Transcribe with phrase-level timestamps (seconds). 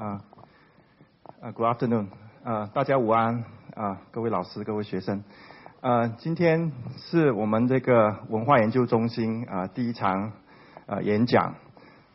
[0.00, 0.22] 啊
[1.42, 2.06] 啊，Good afternoon，
[2.42, 3.44] 啊，大家午安
[3.76, 5.22] 啊，各位老师、各位学生，
[5.82, 10.32] 呃，今天是我们这个文化研究中心啊第一场
[10.86, 11.54] 啊演讲，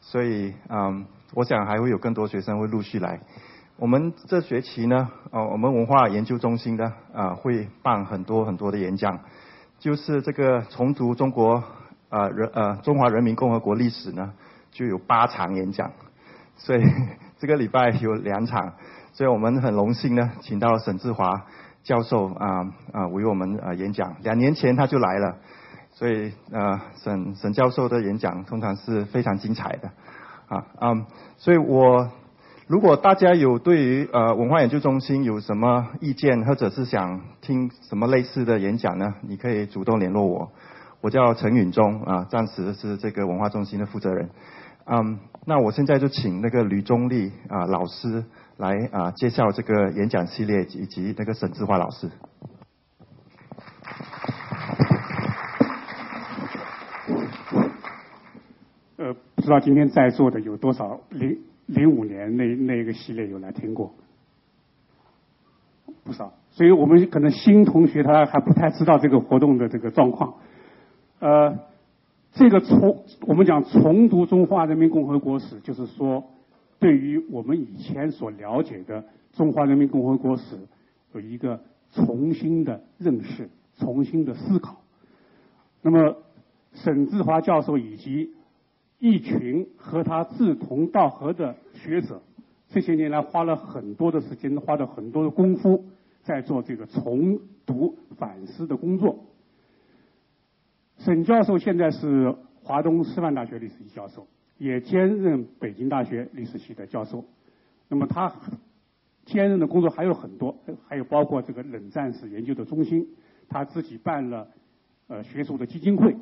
[0.01, 3.19] 所以嗯，我想还会有更多学生会陆续来。
[3.77, 9.19] 我们这学期呢，啊，我们文化研究中心呢啊会办很多很多的演讲，
[9.77, 11.63] 就是这个重读中国
[12.09, 14.33] 啊人呃中华人民共和国历史呢，
[14.71, 15.91] 就有八场演讲。
[16.57, 16.81] 所以
[17.37, 18.73] 这个礼拜有两场，
[19.13, 21.45] 所以我们很荣幸呢，请到沈志华
[21.83, 24.15] 教授啊啊为我们啊演讲。
[24.23, 25.37] 两年前他就来了，
[25.91, 29.91] 所以呃沈沈教授的演讲通常是非常精彩的
[30.47, 31.05] 啊嗯，
[31.37, 32.09] 所以我
[32.67, 40.51] 如果大家有对于呃文化研究中心有什么意见，或者是想听什么类似的演讲呢，你可以主动联络我。
[41.01, 44.29] 我叫陈允忠啊，暂时是这个文化中心的负责人。
[44.87, 45.17] 嗯，
[45.47, 48.23] 那我现在就请那个吕中立啊老师
[48.57, 52.07] 来啊介绍这个演讲系列以及那个沈志华老师。
[58.97, 63.91] 呃，不知道今天在座的有多少零零五年那那个系列有来听过？
[66.03, 70.35] 不少，所以我们可能新同学他还不太知道这个活动的这个状况，
[71.17, 71.57] 呃。
[72.35, 76.21] 这个重我们讲重读中华人民共和国史，就是说，
[76.79, 80.57] 对于我们以前所了解的中华人民共和国史
[81.13, 81.61] 有一个
[81.93, 84.81] 重新的认识、重新的思考。
[85.81, 86.17] 那么，
[86.73, 88.33] 沈志华教授以及
[88.99, 92.21] 一群和他志同道合的学者，
[92.67, 95.85] 这些年来花了很多的时间，花了很多的功夫，
[96.21, 99.23] 在做这个重读反思的工作。
[100.99, 104.25] 沈教授现在是华东师范大学历史系教授，
[104.57, 107.25] 也兼任北京大学历史系的教授。
[107.89, 108.33] 那么他
[109.25, 110.57] 兼任的工作还有很多，
[110.87, 113.07] 还有包括这个冷战史研究的中心，
[113.49, 114.47] 他自己办了
[115.07, 116.15] 呃学术的基金会。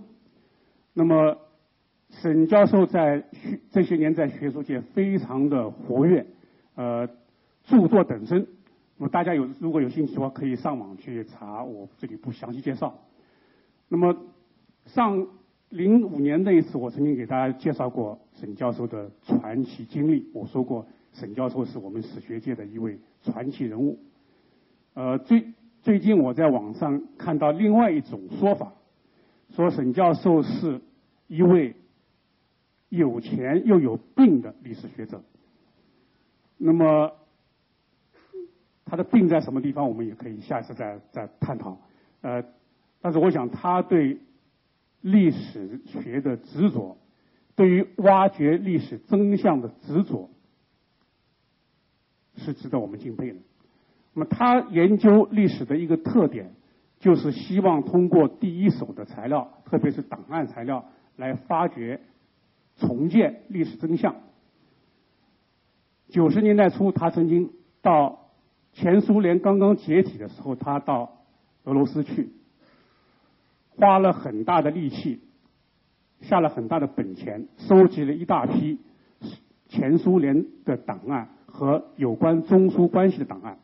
[0.93, 1.37] 那么
[2.09, 6.25] 沈教授在学这些年在学术界非常的活跃，
[6.75, 7.07] 呃
[7.63, 8.47] 著作等身。
[8.97, 12.99] 那么大家有如果有兴趣的话，可以上网去查，我这里不详细介绍。
[13.87, 14.17] 那么。
[14.85, 15.27] 上
[15.69, 20.29] 零五年那一次，我曾经给大家介绍过沈教授的传奇经历。
[20.33, 23.97] 我说过，沈教授是我们史学界的一位传奇人物。
[24.93, 28.73] 呃，最最近我在网上看到另外一种说法，
[29.49, 30.79] 说沈教授是
[31.27, 31.73] 一位
[32.89, 35.23] 有钱又有病的历史学者。
[36.57, 37.11] 那么
[38.85, 41.77] 他的病在什么地方，我们也可以下次再再探讨。
[42.21, 42.43] 呃，
[43.01, 44.19] 但是我想他对。
[45.03, 46.97] 历史学的执着，
[47.55, 50.29] 对于挖掘历史真相的执着，
[52.37, 53.37] 是值得我们敬佩的。
[54.13, 56.55] 那么，他研究历史的一个特点，
[56.99, 60.85] 就是希望通过第一手的材料，特别是档案材料，
[61.17, 61.99] 来发掘、
[62.77, 64.15] 重建历史真相。
[66.07, 68.29] 九十年代初，他曾经到
[68.71, 71.17] 前苏联刚刚解体的时候，他到
[71.65, 72.31] 俄罗斯去。
[73.75, 75.19] 花了很大的力气，
[76.21, 78.79] 下了很大的本钱，收集了一大批
[79.67, 83.57] 前苏联的档案和有关中苏关系的档案。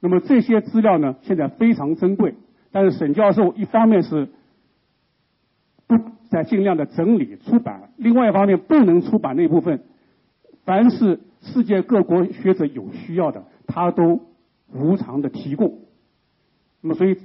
[0.00, 2.34] 那么这些资料呢，现在非常珍贵。
[2.70, 4.28] 但是沈教授一方面是
[5.86, 5.96] 不
[6.28, 9.82] 在尽量的整理出版，另外一方面不能出版那部分，
[10.64, 14.20] 凡是世界各国学者有需要的，他都
[14.74, 15.78] 无偿的提供。
[16.82, 17.16] 那么所以，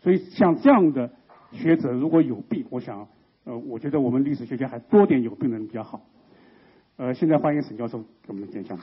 [0.00, 1.10] 所以像这样的。
[1.54, 3.08] 学者如果有病，我想，
[3.44, 6.04] 呃，我觉得我们历史学家还多点有病的人比较好。
[6.96, 8.78] 呃，现在欢迎沈教授给我们讲讲。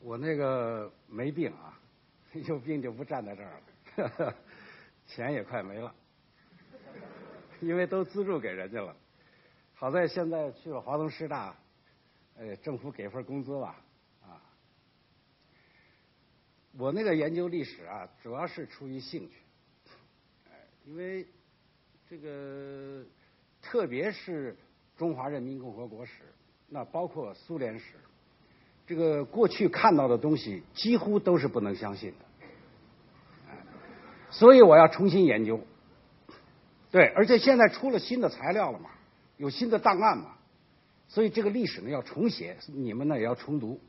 [0.00, 1.78] 我那个没病啊，
[2.48, 3.60] 有病就不站在这儿
[4.24, 4.34] 了，
[5.06, 5.94] 钱也快没了，
[7.60, 8.96] 因为都资助给人家了。
[9.80, 11.54] 好在现在去了华东师大，
[12.36, 13.76] 呃，政府给份工资吧，
[14.20, 14.42] 啊。
[16.76, 19.36] 我那个研究历史啊，主要是出于兴趣，
[20.50, 21.24] 哎，因为
[22.10, 23.04] 这个
[23.62, 24.56] 特别是
[24.96, 26.24] 中华人民共和国史，
[26.68, 27.94] 那包括苏联史，
[28.84, 33.54] 这个过去看到的东西几乎都是不能相信的，
[34.28, 35.60] 所以我要重新研究。
[36.90, 38.90] 对，而且现在出了新的材料了嘛。
[39.38, 40.36] 有新的档案嘛，
[41.08, 43.80] 所以这个历史呢要重写，你们呢也要重读，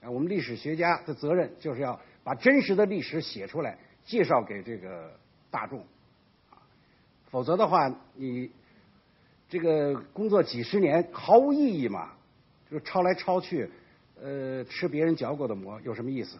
[0.00, 5.12] 我们历史学家的责任就是要把真实的历史写出来，介绍给这个
[5.50, 5.84] 大众。
[7.30, 8.50] 否则的话，你
[9.48, 12.12] 这个工作几十年毫无意义嘛，
[12.70, 13.68] 就抄来抄去，
[14.22, 16.38] 呃，吃别人嚼过的馍有什么意思？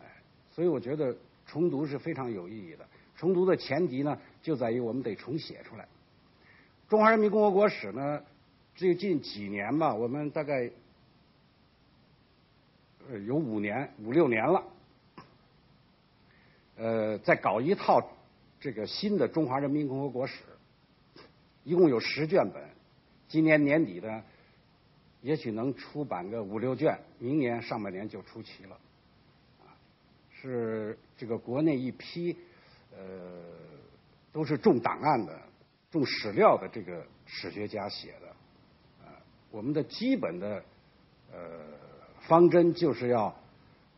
[0.00, 0.06] 哎，
[0.50, 1.16] 所以我觉得
[1.46, 2.84] 重读是非常有意义的。
[3.16, 5.86] 重读的前提呢，就在于我们得重写出来。
[6.92, 8.22] 中华人民共和国史呢，
[8.74, 10.70] 最近几年吧，我们大概
[13.08, 14.62] 呃有五年、五六年了，
[16.76, 18.06] 呃，在搞一套
[18.60, 20.42] 这个新的中华人民共和国史，
[21.64, 22.62] 一共有十卷本，
[23.26, 24.22] 今年年底呢，
[25.22, 28.76] 也许能出版个五六卷，明年上半年就出齐了，
[29.62, 29.72] 啊，
[30.30, 32.36] 是这个国内一批
[32.94, 32.98] 呃
[34.30, 35.40] 都是重档案的。
[35.92, 38.28] 重史料的这个史学家写的，
[39.04, 39.12] 啊，
[39.50, 40.64] 我们的基本的
[41.30, 41.38] 呃
[42.22, 43.36] 方针就是要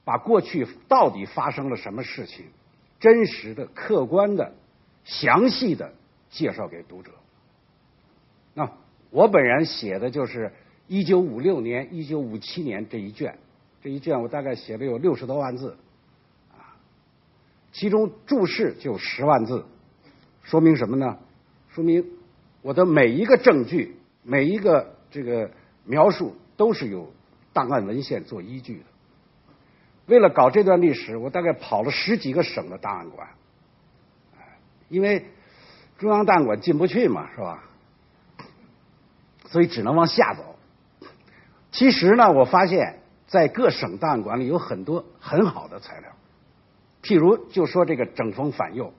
[0.04, 2.46] 把过去到底发生了什么事情，
[2.98, 4.52] 真实的、客观的、
[5.04, 5.94] 详细的
[6.30, 7.12] 介绍给读者。
[8.54, 8.68] 那
[9.10, 10.52] 我本人写的就是
[10.88, 13.38] 一九五六年、一九五七年这一卷，
[13.80, 15.78] 这一卷我大概写了有六十多万字，
[16.50, 16.74] 啊，
[17.70, 19.64] 其中注释就十万字，
[20.42, 21.18] 说明什么呢？
[21.74, 22.06] 说明
[22.62, 25.50] 我的每一个证据、每一个这个
[25.84, 27.12] 描述都是有
[27.52, 28.84] 档案文献做依据的。
[30.06, 33.28] 为了搞这段历史，我大概跑了十几个省的档案馆，
[34.88, 35.26] 因为
[35.98, 37.64] 中央档案馆进不去嘛，是吧？
[39.46, 40.56] 所以只能往下走。
[41.72, 46.10] 其实呢，我发现，在各省档案馆里有很多很好的材料，
[47.02, 48.92] 譬如就说这个整风反右。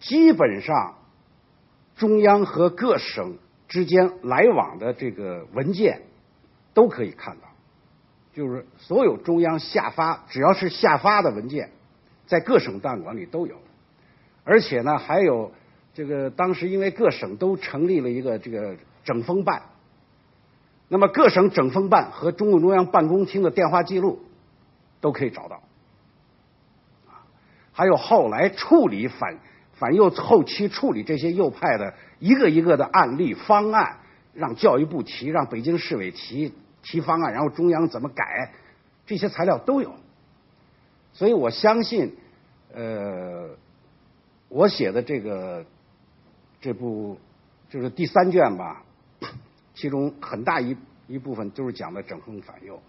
[0.00, 0.94] 基本上，
[1.96, 3.36] 中央和各省
[3.66, 6.02] 之间来往的这个文件
[6.72, 7.48] 都可以看到，
[8.32, 11.70] 就是所有中央下发只要是下发的文件，
[12.26, 13.56] 在各省档案馆里都有，
[14.44, 15.52] 而且呢，还有
[15.92, 19.62] 这个当时因为各省都成立了一个这个整风办，
[20.86, 24.20] 那么各省整风办和中共中央办公厅的电话记录
[25.00, 25.56] 都可以找到，
[27.08, 27.26] 啊
[27.72, 29.36] 还有后来处理反。
[29.78, 33.98] 反右后期处理这些右派的一个一个的案例方案，
[34.34, 36.52] 让教育部提，让北京市委提
[36.82, 38.52] 提方案，然后中央怎么改，
[39.06, 39.94] 这些材料都有。
[41.12, 42.16] 所以我相信，
[42.74, 43.50] 呃，
[44.48, 45.64] 我写的这个
[46.60, 47.18] 这部
[47.70, 48.82] 就是第三卷吧，
[49.74, 50.76] 其中很大一
[51.06, 52.82] 一部分都是讲的整风反右，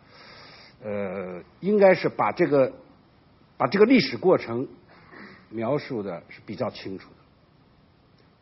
[0.84, 2.74] 呃，应该是把这个
[3.58, 4.68] 把这个历史过程。
[5.50, 7.16] 描述的是比较清楚的。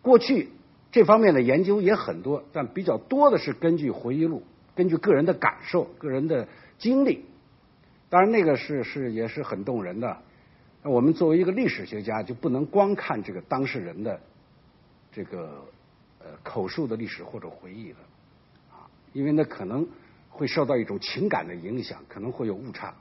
[0.01, 0.49] 过去
[0.91, 4.43] 这方面的研究也很多，但比较多的是根据回忆录，
[4.75, 7.25] 根据个人的感受、个人的经历。
[8.09, 10.17] 当然，那个是是也是很动人的。
[10.81, 14.19] 那我们作为一个历史学家，就不能光看这个当事人的
[15.11, 15.65] 这个
[16.19, 17.97] 呃口述的历史或者回忆了
[18.71, 19.85] 啊，因为那可能
[20.29, 22.95] 会受到一种情感的影响，可能会有误差。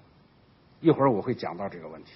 [0.81, 2.11] 一会儿我会讲到这个问题。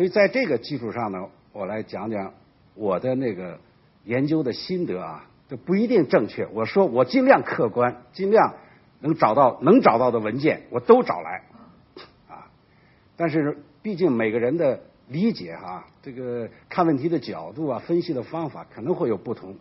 [0.00, 2.32] 所以在这个基础上呢，我来讲讲
[2.72, 3.58] 我的那个
[4.06, 6.46] 研究的心得啊，这不一定正确。
[6.54, 8.54] 我说我尽量客观，尽量
[9.00, 11.42] 能找到能找到的文件，我都找来
[12.30, 12.48] 啊。
[13.14, 19.54] 但是毕竟每个人的理解哈，这个看问题的角度啊，分析的方法可能会有不同。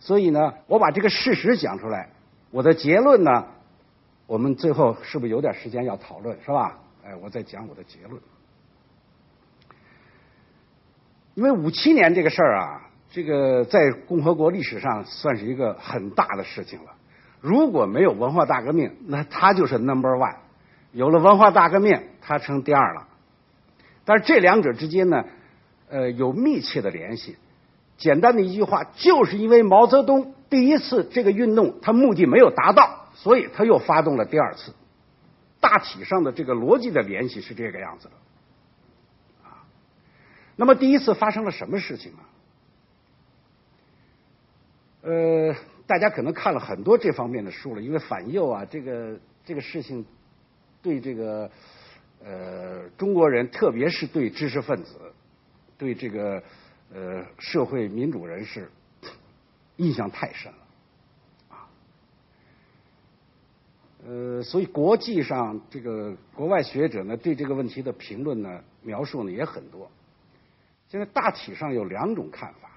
[0.00, 2.10] 所以呢，我把这个事实讲出来，
[2.50, 3.46] 我的结论呢，
[4.26, 6.78] 我们最后是不是有点时间要讨论，是吧？
[7.02, 8.20] 哎，我再讲我的结论。
[11.38, 12.80] 因为五七年这个事儿啊，
[13.12, 16.86] 这个在共和国历史上算是一个很大的事情了。
[17.40, 20.34] 如果没有文化大革命，那他就是 number one；
[20.90, 23.06] 有了文化大革命，他成第二了。
[24.04, 25.26] 但是这两者之间呢，
[25.88, 27.36] 呃，有密切的联系。
[27.98, 34.74] 简单的一句话，就是因为毛泽东第一次这个运动他目的没有达到，所以他又发动了第二次。
[35.60, 38.14] 大体上的这个逻辑的联系是这个样子的。
[40.60, 42.26] 那么第一次发生了什么事情啊？
[45.02, 45.54] 呃，
[45.86, 50.04] 大家可能看了很多这方面的书了，因为反右啊，这个这个事情
[50.82, 51.48] 对这个
[52.24, 54.98] 呃中国人，特别是对知识分子，
[55.78, 56.42] 对这个
[56.92, 58.68] 呃社会民主人士
[59.76, 60.58] 印象太深了
[61.50, 61.70] 啊。
[64.04, 69.88] 呃，所以国际上这个国外学者呢，对这个问题的评论呢、描述呢也很多。
[70.88, 72.68] 现在大体上有两种看法。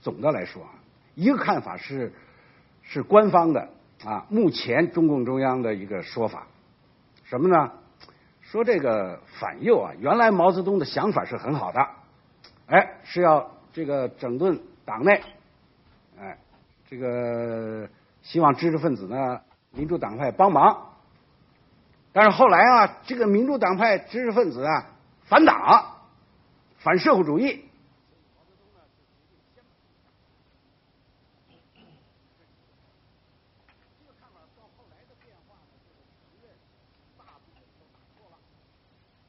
[0.00, 0.70] 总的来说啊，
[1.14, 2.12] 一个看法是
[2.82, 3.70] 是官方的，
[4.04, 6.46] 啊目前中共中央的一个说法，
[7.24, 7.72] 什么呢？
[8.42, 11.88] 说这个反右啊，原来毛泽东的想法是很好的，
[12.66, 15.22] 哎，是要这个整顿党内，
[16.20, 16.36] 哎，
[16.86, 17.88] 这个
[18.20, 19.40] 希望知识分子呢，
[19.70, 20.90] 民主党派帮忙。
[22.12, 24.86] 但是后来啊，这个民主党派知识分子啊，
[25.24, 25.93] 反党，
[26.84, 27.64] 反社会主义。
[33.98, 35.96] 这个看法到后来的变化都承
[36.42, 36.52] 认，
[37.16, 38.36] 大部分都打错了。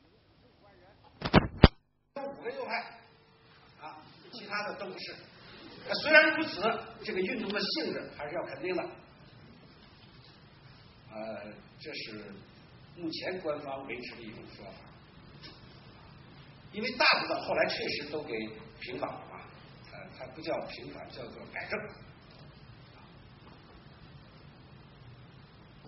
[0.04, 0.84] 只有正人，
[2.18, 2.72] 有五个右派
[3.82, 5.16] 啊，其他的都不是。
[6.02, 6.62] 虽然如此，
[7.06, 8.84] 这个运动的性质还是要肯定的。
[11.10, 12.34] 呃，这是
[12.98, 14.74] 目前官方维持的一种说法。
[16.76, 18.34] 因为大部分后来确实都给
[18.82, 19.40] 平反了嘛，
[19.94, 21.80] 呃，它不叫平反，叫做改正。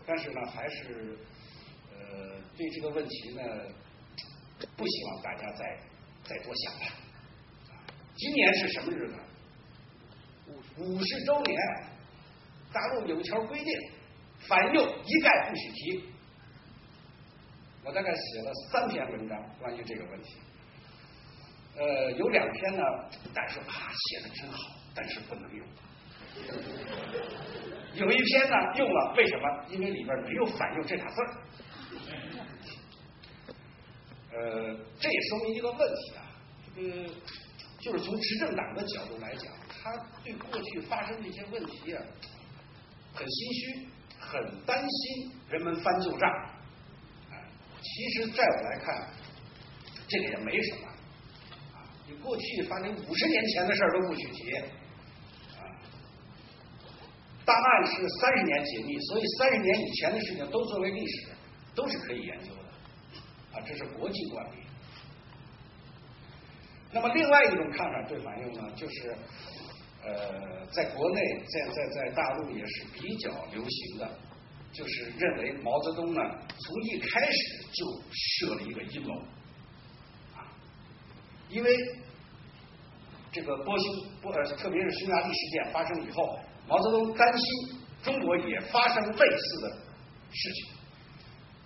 [0.05, 1.17] 但是呢，还是
[1.91, 3.43] 呃对这个问题呢，
[4.77, 5.77] 不希望大家再
[6.23, 6.85] 再多想了。
[8.15, 9.15] 今年是什么日子？
[10.77, 11.57] 五十周年，
[12.71, 13.73] 大陆有条规定，
[14.47, 16.05] 反右一概不许提。
[17.83, 20.37] 我大概写了三篇文章关于这个问题。
[21.77, 22.81] 呃，有两篇呢，
[23.35, 24.57] 大家说啊，写的真好，
[24.95, 25.67] 但是不能用。
[27.93, 29.65] 有一篇呢用了，为什么？
[29.69, 31.37] 因为里边没有“反右”这俩字儿。
[34.33, 36.25] 呃，这也说明一个问题啊，
[36.75, 37.09] 这个
[37.79, 39.91] 就是从执政党的角度来讲，他
[40.23, 42.03] 对过去发生的一些问题啊，
[43.13, 43.87] 很心虚，
[44.19, 46.27] 很担心人们翻旧账。
[47.81, 49.07] 其实，在我来看，
[50.07, 50.87] 这个也没什么。
[52.07, 54.51] 你过去把你五十年前的事儿都不许提，
[57.45, 61.27] 档案是三十年解密，所以三十年以前的事情都作为历史，
[61.75, 64.57] 都是可以研究的，啊，这是国际惯例。
[66.91, 69.15] 那么另外一种看法对反应呢，就是
[70.05, 74.09] 呃，在国内，在在在大陆也是比较流行的，
[74.71, 79.21] 就是认为毛泽东呢从一开始就设了一个阴谋。
[81.49, 81.71] 因为
[83.31, 89.69] 这个波匈波呃，特别是匈牙利事件发生以后，毛泽东担心中国也发生类似的
[90.31, 90.73] 事情，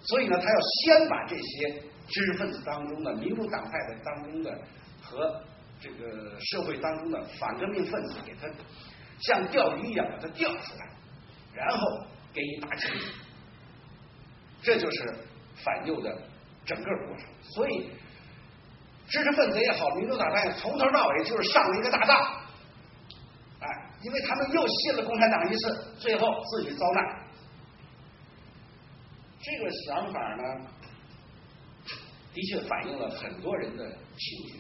[0.01, 4.59] 所以呢，他要先把这些知识分子当中的、民主党派的当中的
[5.01, 5.41] 和
[5.79, 8.47] 这个社会当中的反革命分子给他
[9.19, 10.89] 像钓鱼一样把他钓出来，
[11.53, 12.87] 然后给你打击，
[14.61, 15.15] 这就是
[15.63, 16.21] 反右的
[16.65, 17.89] 整个过程，所以。
[19.11, 22.17] 知识分子也好，民主党派从头到尾就是上了一个大当，
[23.59, 23.67] 哎，
[24.01, 27.03] 因为他们又信了共产党一次，最后自己遭难。
[29.41, 30.43] 这个想法呢，
[32.33, 34.59] 的确反映了很多人的情绪。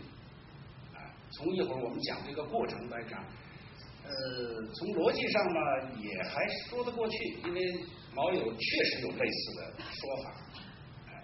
[0.93, 0.99] 啊，
[1.31, 3.17] 从一会儿我们讲这个过程来讲，
[4.03, 4.11] 呃，
[4.73, 5.59] 从逻辑上呢
[5.97, 10.33] 也还说得过去，因为毛友确实有类似的说法，
[11.07, 11.23] 哎，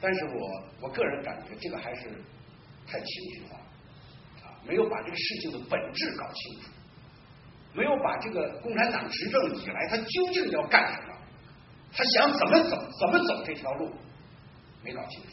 [0.00, 2.22] 但是我我个人感觉这个还是。
[2.86, 3.56] 太情绪化，
[4.46, 6.70] 啊，没有把这个事情的本质搞清楚，
[7.74, 11.14] 没有把这个共产党执政以来他究竟要干什么，
[11.92, 13.92] 他想怎么走怎么走这条路，
[14.82, 15.28] 没搞清楚。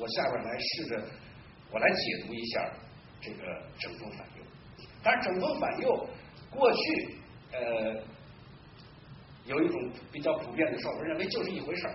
[0.00, 1.04] 我下边来试着
[1.70, 2.70] 我来解读一下
[3.20, 3.42] 这个
[3.78, 4.44] 整风反右。
[5.02, 6.08] 但是整风反右
[6.50, 7.16] 过去
[7.52, 8.02] 呃
[9.44, 11.94] 有一种比较普遍的说法，认为就是一回事儿。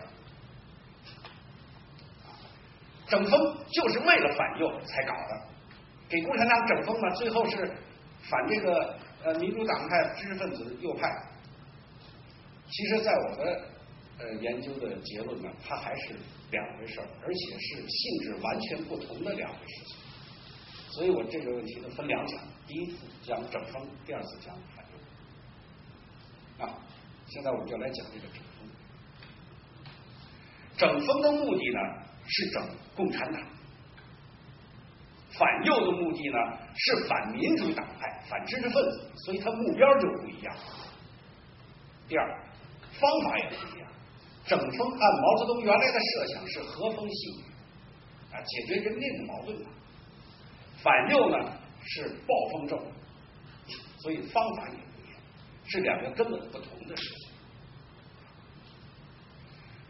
[3.10, 5.42] 整风就是为了反右才搞的，
[6.08, 7.72] 给共产党整风嘛，最后是
[8.22, 11.10] 反这个呃民主党派知识分子右派。
[12.70, 13.62] 其实，在我的
[14.20, 16.13] 呃研究的结论呢，它还是
[16.51, 19.98] 两回事儿，而且是性质完全不同的两回事情。
[20.92, 26.63] 所以我这个问题呢分两讲，第一次讲整风，第二次讲反右。
[26.66, 26.78] 啊，
[27.28, 28.70] 现在我们就来讲这个整风。
[30.78, 31.80] 整风的目的呢？
[32.31, 33.41] 是整共产党，
[35.31, 36.38] 反右的目的呢
[36.75, 40.55] 是反民主党派、反知识分子，所以它目标就不一样。
[42.07, 42.27] 第二，
[43.00, 43.89] 方法也不一样。
[44.45, 47.43] 整风按毛泽东原来的设想是和风细雨
[48.31, 49.65] 啊，解决人民的矛盾的；
[50.83, 51.51] 反右呢
[51.83, 55.19] 是暴风骤雨，所以方法也不一样，
[55.67, 57.18] 是两个根本不同的事。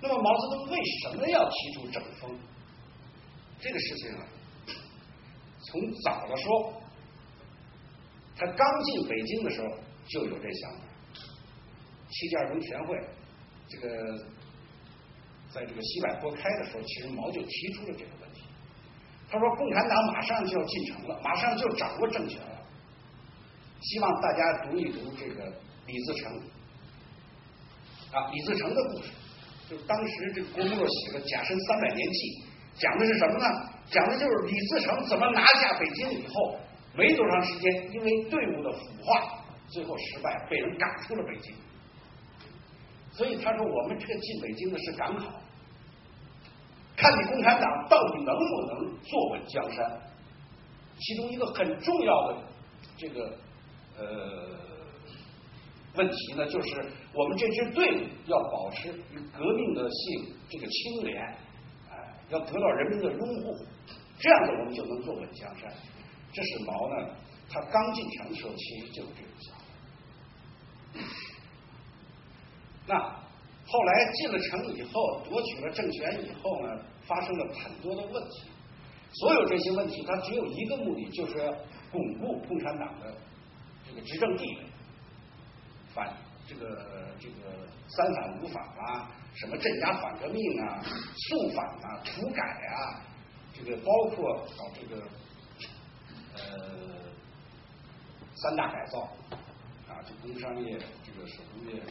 [0.01, 2.37] 那么毛泽东为什么要提出整风？
[3.59, 4.25] 这个事情啊，
[5.65, 6.73] 从早的说，
[8.37, 9.67] 他刚进北京的时候
[10.07, 10.79] 就有这想法。
[12.09, 12.97] 七届二中全会，
[13.67, 14.17] 这个
[15.49, 18.43] 在这个西柏坡开的时候，其实毛就提出了这个问题。
[19.29, 22.65] 他说，共产党马上就要进城了，马上就掌握政权了，
[23.81, 25.53] 希望大家读一读这个
[25.85, 26.41] 李自成
[28.11, 29.09] 啊，李自成的故事，
[29.69, 32.17] 就当时这个郭沫若写的《甲申三百年记》，
[32.81, 33.45] 讲的是什么呢？
[33.85, 36.57] 讲的就是李自成怎么拿下北京以后，
[36.95, 41.53] 没多长时间，因为队伍的腐化，最后失败，被人赶出了北京。
[43.11, 45.25] 所以他说，我们这个进北京的是赶考，
[46.95, 50.01] 看你共产党到底能不能坐稳江山。
[50.99, 52.37] 其中一个很重要的
[52.97, 53.37] 这个
[53.97, 54.68] 呃
[55.99, 56.69] 问题呢，就是
[57.13, 61.21] 我们这支队伍要保持与革命的性这个清廉，
[61.89, 63.65] 哎，要得到人民的拥护。
[64.17, 65.69] 这样子我们就能坐稳江山。
[66.31, 67.09] 这是毛呢，
[67.49, 69.63] 他刚进城的时候其实就有这种想法。
[72.87, 72.97] 那
[73.65, 78.47] 后来进了城以后，夺取了政权以后呢，发生了很多的问题。
[79.11, 81.51] 所有这些问题，他只有一个目的，就是要
[81.91, 83.13] 巩固共产党的
[83.85, 84.68] 这个执政地位。
[85.99, 86.15] 反
[86.47, 90.81] 这个这个三反五反啊，什么镇压反革命啊，
[91.27, 93.03] 肃反啊，土改啊。
[93.53, 95.03] 这个包括搞这个
[96.35, 96.41] 呃
[98.35, 99.01] 三大改造
[99.89, 101.81] 啊，就工商业、这个手工业、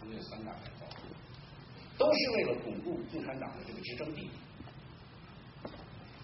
[0.00, 0.86] 工业三大改造，
[1.98, 5.72] 都是为了巩固共产党的这个执政地位。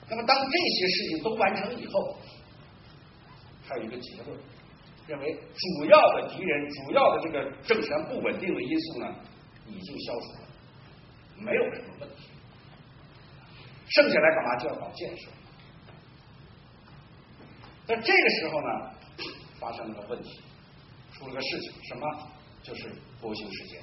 [0.08, 2.16] 那么，当这些事情都完成以后，
[3.66, 4.38] 还有一个结论，
[5.06, 9.14] 认为主要的敌人、主要的这个政权不稳定的因素呢，
[9.66, 10.48] 已经消除了，
[11.38, 12.28] 没有什么问题。
[13.88, 15.28] 剩下来干嘛就要搞建设？
[17.84, 18.90] 在这个时候呢，
[19.58, 20.40] 发生了个问题，
[21.12, 22.28] 出了个事情，什么？
[22.62, 22.88] 就是
[23.20, 23.82] 波修事件。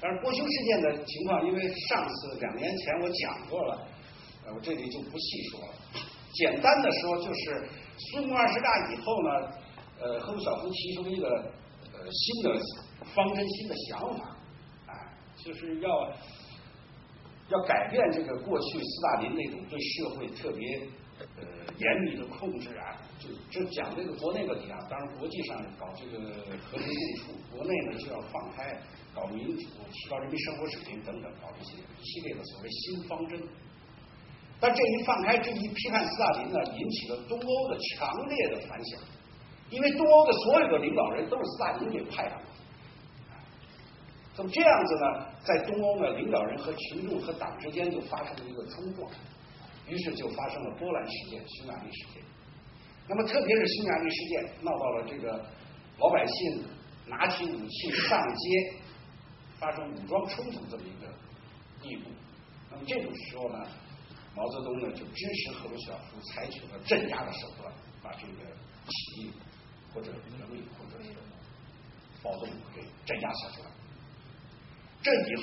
[0.00, 3.86] 但是波修事件的情况，因为上次两年前我讲过了，
[4.54, 5.74] 我这里就不细说了。
[6.32, 9.50] 简单的说，就是苏共二十大以后呢，
[10.00, 11.28] 呃，赫鲁晓夫提出一个
[11.92, 12.60] 呃新的
[13.14, 14.36] 方针、新的想法，
[14.86, 14.92] 啊，
[15.36, 16.12] 就是要。
[17.48, 20.88] 要改变这个过去斯大林那种对社会特别
[21.36, 21.44] 呃
[21.76, 26.18] 严密的控制啊，就就讲这个国内问题啊，当然国际上搞这个
[26.64, 28.80] 和平共处，国内呢就要放开，
[29.14, 33.42] 搞民主，提高人民生活水平等等，搞这些一系列的所谓新方针。
[34.62, 39.00] 但这一放开，这一批判斯大林呢，引起了东欧的强烈的反响，
[39.70, 42.44] 因为东欧的所有的领导人都是斯大林给派上的。
[44.36, 49.10] 那么这样子呢，在东欧呢，领导人和群众和党之间就发生了一个冲撞，
[49.88, 52.22] 于是就发生了波兰事件、匈牙利事件。
[53.08, 55.44] 那么特别是匈牙利事件闹到了这个
[55.98, 56.64] 老百姓
[57.08, 58.74] 拿起武器上街，
[59.58, 61.12] 发生武装冲突这么一个
[61.82, 62.10] 地步。
[62.70, 63.66] 那么这种时候呢，
[64.34, 67.70] 毛泽东呢就支持赫鲁晓夫采取了镇压的手段，
[68.02, 68.50] 把这个
[68.88, 69.30] 起义
[69.92, 71.10] 或者革命或者是
[72.22, 73.70] 暴动给镇压下去了。
[75.02, 75.42] 这以后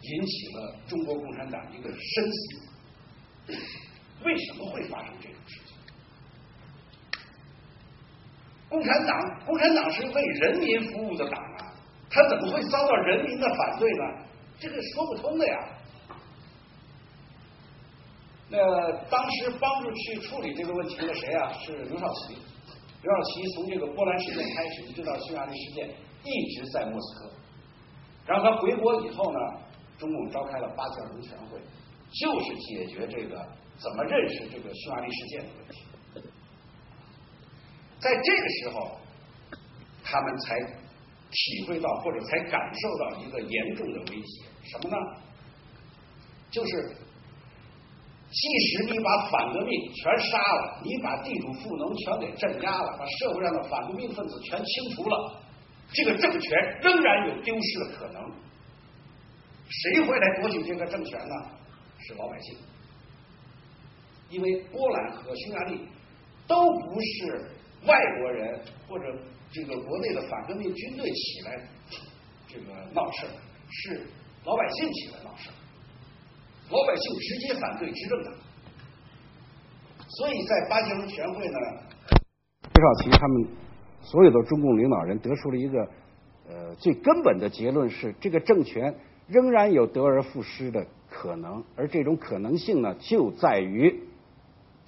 [0.00, 3.54] 引起了中国共产党一个深思：
[4.24, 5.76] 为什么会发生这种事情？
[8.70, 11.74] 共产党，共产党是为人民服务的党啊，
[12.08, 14.24] 他怎么会遭到人民的反对呢？
[14.58, 15.68] 这个说不通的呀。
[18.56, 21.52] 那当时帮助去处理这个问题的谁啊？
[21.52, 22.38] 是刘少奇。
[23.02, 25.88] 刘少奇从这个波兰事件开始，一直到匈牙利事件，
[26.22, 27.30] 一直在莫斯科。
[28.26, 29.38] 然后他回国以后呢，
[29.98, 31.60] 中共召开了八届二中全会，
[32.10, 33.44] 就是解决这个
[33.76, 35.84] 怎么认识这个匈牙利事件的问题。
[37.98, 38.98] 在这个时候，
[40.02, 40.58] 他们才
[41.30, 44.96] 体会到或者才感受到一个严重的威胁，什么呢？
[46.50, 46.96] 就是
[48.34, 55.40] 即使你把反革命全杀了，你把地主富农全给镇压了，把社会上的反革命分子全清除了。
[55.92, 58.20] 这个政权仍然有丢失的可能，
[59.68, 61.34] 谁会来夺取这个政权呢？
[62.00, 62.56] 是老百姓，
[64.30, 65.80] 因为波兰和匈牙利
[66.48, 67.50] 都不是
[67.86, 69.04] 外国人或者
[69.52, 71.68] 这个国内的反革命军队起来
[72.48, 73.26] 这个闹事
[73.70, 74.06] 是
[74.44, 75.23] 老百姓起来
[76.70, 78.32] 老百姓直接反对执政党，
[80.08, 81.58] 所以在八届全会呢，
[82.74, 83.46] 刘少奇他们。
[84.06, 85.88] 所有的中共领导人得出了一个
[86.46, 88.94] 呃最根本的结论是，这个政权
[89.26, 94.02] 仍然有得而复失的可能，而这种可能性呢，就在于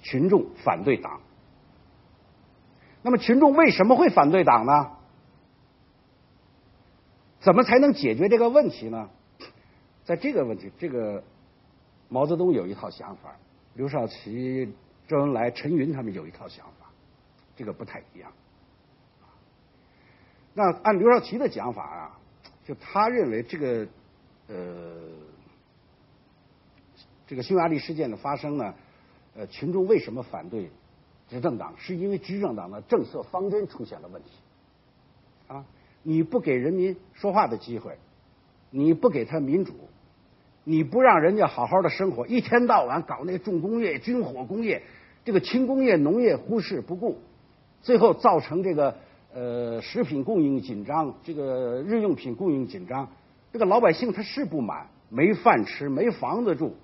[0.03, 1.19] 群众反对党。
[3.01, 4.91] 那么群众为什么会反对党呢？
[7.39, 9.09] 怎么才能解决这个问题呢？
[10.03, 11.23] 在这个问题，这个
[12.09, 13.35] 毛泽东有一套想法，
[13.73, 14.73] 刘少奇、
[15.07, 16.89] 周恩来、陈云他们有一套想法，
[17.55, 18.31] 这个不太一样。
[20.53, 22.19] 那按刘少奇的讲法啊，
[22.65, 23.87] 就他认为这个
[24.47, 24.55] 呃
[27.27, 28.73] 这个匈牙利事件的发生呢，
[29.35, 30.71] 呃，群众为什么反对
[31.29, 31.73] 执政党？
[31.77, 34.29] 是因为执政党的政策方针出现了问题
[35.47, 35.65] 啊！
[36.03, 37.97] 你不给人民说话的机会，
[38.69, 39.73] 你不给他民主。
[40.69, 44.83] 你不让人家好好的生活，一天到晚搞那重工业、军火工业，
[45.23, 47.17] 这个轻工业、农业忽视不顾，
[47.81, 48.93] 最后造成这个
[49.33, 53.07] 呃食品供应紧张，这个日用品供应紧张，
[53.53, 56.75] 这个老百姓他是不满，没饭吃，没房子住，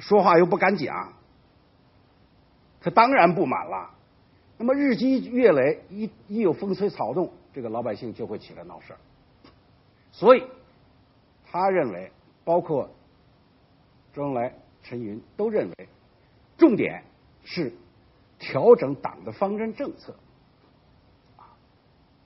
[0.00, 1.12] 说话又不敢讲，
[2.80, 3.90] 他当然不满了。
[4.56, 8.98] 那么日积月累，一一有风吹草动，这个老百姓就会起来闹事儿，
[10.10, 10.42] 所以。
[11.50, 12.12] 他认为，
[12.44, 12.90] 包括
[14.12, 15.88] 周恩来、陈云都认为，
[16.58, 17.02] 重点
[17.42, 17.72] 是
[18.38, 20.14] 调整党的方针政策，
[21.36, 21.56] 啊，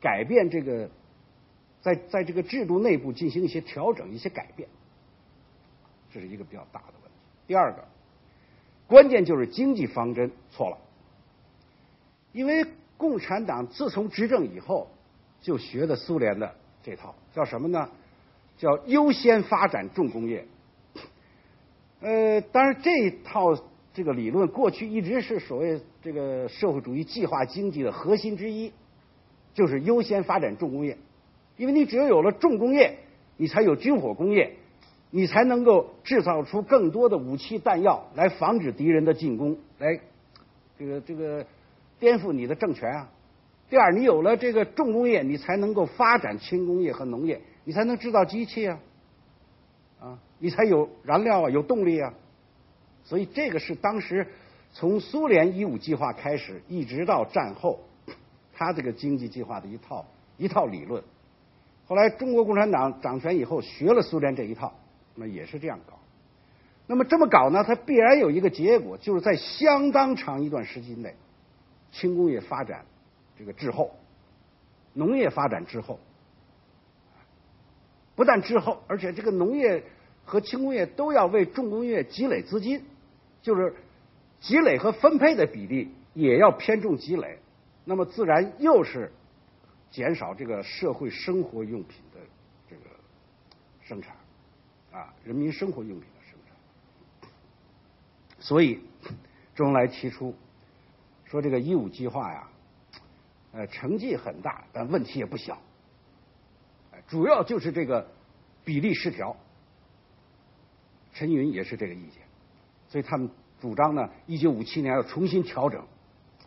[0.00, 0.90] 改变这个，
[1.80, 4.68] 在在这个制度内部进行一些调整、一些改变，
[6.12, 7.16] 这是一个比较大的问题。
[7.46, 7.84] 第二个，
[8.88, 10.78] 关键就是经济方针错了，
[12.32, 14.88] 因为共产党自从执政以后，
[15.40, 17.88] 就学的苏联的这套，叫什么呢？
[18.62, 20.46] 叫优先发展重工业，
[22.00, 23.60] 呃，当然这一套
[23.92, 28.72] 这个理论过去一直是所谓这个社会主义计划经济的核心之一，
[29.52, 30.96] 就是优先发展重工业，
[31.56, 32.98] 因为你只有有了重工业，
[33.36, 34.54] 你才有军火工业，
[35.10, 39.98] 你才能够制造出更多的武器弹药来防止敌人的进攻，来
[40.78, 41.44] 这个这个
[41.98, 43.10] 颠覆你的政权啊。
[43.68, 47.40] 第二，你有了这个重工业，你才能够发展轻工业和农业。
[47.64, 48.80] 你才能制造机器啊，
[50.00, 52.12] 啊，你才有燃料啊，有动力啊，
[53.04, 54.26] 所以这个是当时
[54.72, 57.78] 从苏联一五计划开始，一直到战后，
[58.52, 60.04] 他这个经济计划的一套
[60.38, 61.02] 一套理论。
[61.86, 64.72] 后来中国共产党掌权以后，学了苏联这一套，
[65.14, 65.98] 那也是这样搞。
[66.86, 71.14] 那么这么搞呢，它必然有一个结果，就是在相当长一段时间内，
[71.92, 72.84] 轻工业发展
[73.38, 73.92] 这个滞后，
[74.94, 76.00] 农业发展滞后。
[78.22, 79.82] 不但滞后，而且这个农业
[80.24, 82.84] 和轻工业都要为重工业积累资金，
[83.42, 83.74] 就是
[84.38, 87.40] 积累和分配的比例也要偏重积累，
[87.84, 89.10] 那么自然又是
[89.90, 92.20] 减少这个社会生活用品的
[92.70, 92.82] 这个
[93.82, 94.14] 生产
[94.92, 97.28] 啊，人民生活用品的生产。
[98.38, 98.78] 所以
[99.56, 100.32] 周恩来提出
[101.24, 102.48] 说，这个一五计划呀，
[103.50, 105.60] 呃，成绩很大，但问题也不小。
[107.08, 108.06] 主要就是这个
[108.64, 109.36] 比例失调，
[111.12, 112.22] 陈云也是这个意见，
[112.88, 113.28] 所以他们
[113.60, 115.84] 主张呢，一九五七年要重新调整，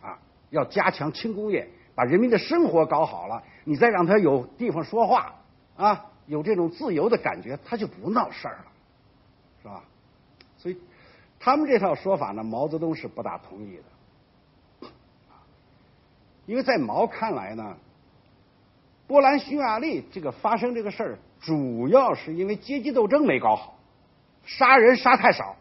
[0.02, 0.18] 啊，
[0.50, 5.36] 要加强轻工业，把人民的生活搞好了，你再让他有地方说话，
[5.76, 8.66] 啊，有这种自由的感觉，他就不闹事儿了，
[9.62, 9.84] 是吧？
[10.58, 10.80] 所以
[11.38, 13.76] 他们这套说法呢，毛泽东是不大同意
[14.80, 14.88] 的，
[16.46, 17.76] 因为在毛看来呢。
[19.06, 23.78] 波兰匈牙利这个发生这个事儿，主要是因为阶级斗争没搞好，
[24.44, 25.56] 杀人杀太少。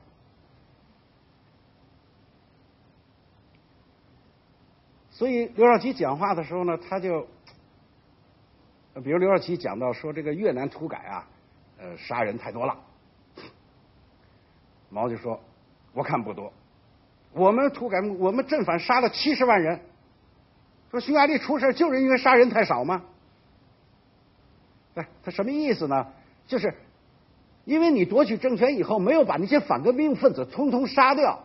[5.11, 7.27] 所以刘少奇讲话的时候呢，他就，
[9.03, 11.27] 比如刘少奇讲到说这个越南土改啊，
[11.77, 12.77] 呃，杀人太多了，
[14.89, 15.39] 毛就说，
[15.93, 16.51] 我看不多，
[17.31, 19.79] 我们土改我们正反杀了七十万人，
[20.91, 23.03] 说匈牙利出事就是因为杀人太少吗？
[24.95, 26.07] 哎，他什么意思呢？
[26.47, 26.73] 就是
[27.65, 31.43] 因为你夺取政权以后，没有把那些反革命分子通通杀掉，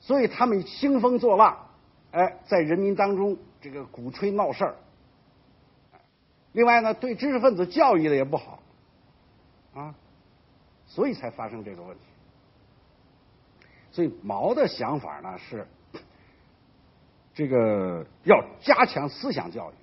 [0.00, 1.68] 所以他们兴风作浪，
[2.10, 4.76] 哎，在人民当中这个鼓吹闹事儿。
[6.52, 8.62] 另外呢，对知识分子教育的也不好，
[9.74, 9.94] 啊，
[10.86, 12.04] 所以才发生这个问题。
[13.90, 15.66] 所以毛的想法呢是，
[17.32, 19.74] 这个要加强思想教育。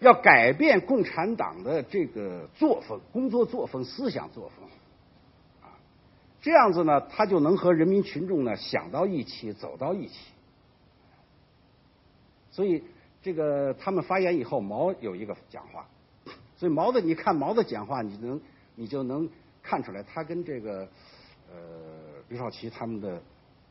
[0.00, 4.66] 要改变共产党的这个作风、工作作风、思想作风，
[5.62, 5.76] 啊，
[6.40, 10.32] 这样子呢，他就能和人民群众呢想到一起，走到一起。
[12.50, 12.82] 所以，
[13.22, 15.86] 这个他们发言以后，毛有一个讲话，
[16.56, 18.40] 所以毛的，你看毛的讲话，你能
[18.74, 19.28] 你就能
[19.62, 20.88] 看出来，他跟这个
[21.52, 23.22] 呃刘少奇他们的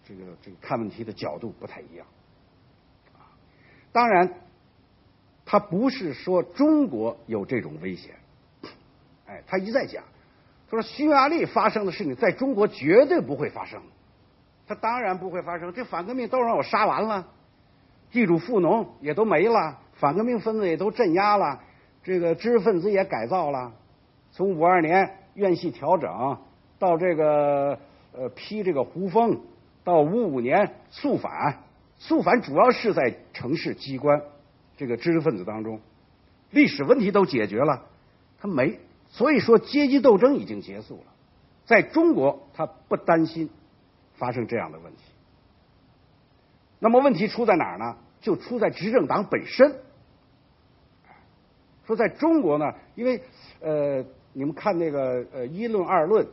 [0.08, 2.06] 这个这个看问题的角度不太一样，
[3.18, 3.34] 啊，
[3.92, 4.32] 当然。
[5.51, 8.13] 他不是说中国有这种危险，
[9.25, 10.03] 哎，他一再讲，
[10.69, 13.81] 他说匈牙利发生的事情在中国绝对不会发生，
[14.67, 17.25] 他当然不会发生，这反革命都让我杀完了，
[18.12, 21.59] 地主富农也都没了，反革命分子也都镇压了，
[22.03, 23.71] 这个知识分子也改造了，
[24.31, 26.38] 从五二年院系调整
[26.77, 27.79] 到这个
[28.13, 29.41] 呃批这个胡风，
[29.83, 31.57] 到五五年肃反，
[31.97, 34.21] 肃反主要是在城市机关。
[34.80, 35.82] 这个知识分子当中，
[36.52, 37.89] 历史问题都解决了，
[38.39, 41.04] 他没，所以说阶级斗争已经结束了。
[41.65, 43.50] 在中国，他不担心
[44.15, 45.00] 发生这样的问题。
[46.80, 47.98] 那么问题出在哪儿呢？
[48.22, 49.76] 就出在执政党本身。
[51.86, 53.22] 说在中国呢，因为
[53.60, 56.26] 呃，你们看那个呃一论二论，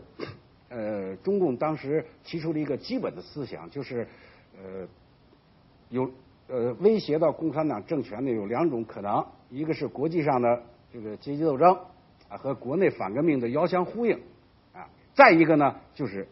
[0.68, 4.06] 呃，中共当时提出了一个基本的思想，就是
[4.56, 4.86] 呃
[5.90, 6.08] 有。
[6.48, 11.76] 呃，威胁到共产党政权的有两种可能，一个是国际上的这个阶级斗争
[12.28, 14.16] 啊，和国内反革命的遥相呼应
[14.72, 16.28] 啊，再一个呢就是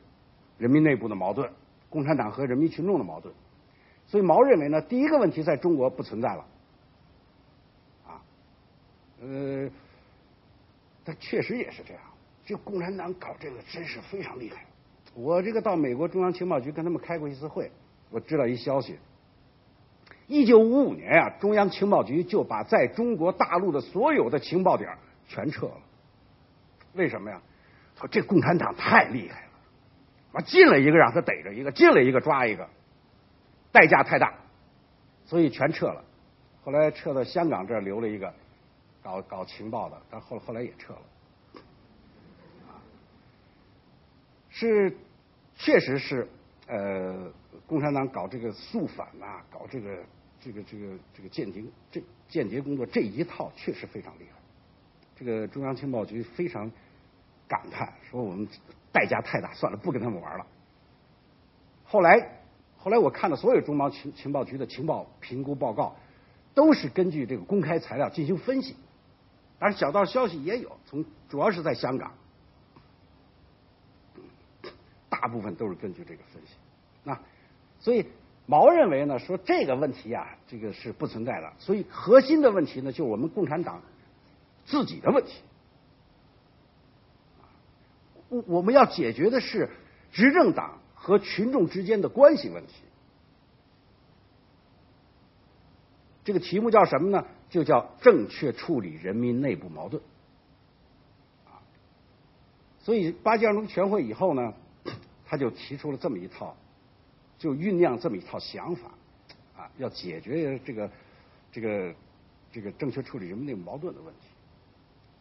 [0.57, 1.51] 人民内部的矛盾，
[1.91, 3.35] 共产党和人民群众的矛盾。
[4.07, 6.47] 所以毛认为呢，第一个问题在中国不存在了
[8.07, 8.23] 啊，
[9.21, 9.69] 呃，
[11.05, 12.03] 他确实也是这样，
[12.47, 14.65] 这共产党搞这个真是非常厉害。
[15.15, 17.69] 我这个到美国中央情报局跟他们开过一次会，
[18.11, 18.97] 我知道一消息。
[20.27, 24.97] 一九五五年呀，中央情报局就把在中国大陆的所有的情报点
[25.29, 25.81] 全撤了。
[26.95, 27.41] 为什么呀？
[27.97, 29.51] 说这共产党太厉害了，
[30.33, 32.69] 完进了一个让他逮着一个，进了一个抓一个，
[33.71, 34.35] 代价太大，
[35.27, 36.05] 所以全撤了。
[36.65, 38.33] 后来撤到香港这儿留了一个
[39.03, 41.63] 搞搞情报的，但后后来也撤了。
[44.49, 44.97] 是，
[45.57, 46.27] 确实是。
[46.67, 47.31] 呃，
[47.67, 50.03] 共产党搞这个肃反呐，搞这个
[50.41, 54.39] 这个这个这个间谍这间谍工作这一套确实非常厉害。
[55.17, 56.71] 这个中央情报局非常
[57.49, 58.47] 感叹，说我们
[58.93, 60.47] 代价太大，算了，不跟他们玩了。
[61.85, 62.43] 后来
[62.77, 65.97] 后来我看了所有中毛情情报局的情报评估报告，
[66.53, 68.77] 都是根据这个公开材料进行分析，
[69.59, 72.13] 当然小道消息也有，从主要是在香港。
[75.09, 76.53] 大部分都是根据这个分析，
[77.03, 77.19] 那
[77.85, 78.07] 所以
[78.47, 81.53] 毛认为呢，说这个问题啊，这个是不存在的。
[81.59, 83.83] 所以核心的问题呢，就是我们共产党
[84.65, 85.43] 自己的问题。
[88.31, 89.69] 我我们要解决的是
[90.13, 92.73] 执政党和群众之间的关系问题。
[96.25, 97.27] 这个题目叫什么呢？
[97.51, 100.03] 就叫正确处理人民内部矛盾。
[102.79, 104.55] 所以八届二中全会以后呢。
[105.27, 106.55] 他就提出了这么一套，
[107.39, 108.89] 就酝酿这么一套想法，
[109.57, 110.91] 啊，要解决这个
[111.53, 111.95] 这个
[112.53, 114.21] 这个正确处理人民内部矛盾的问题。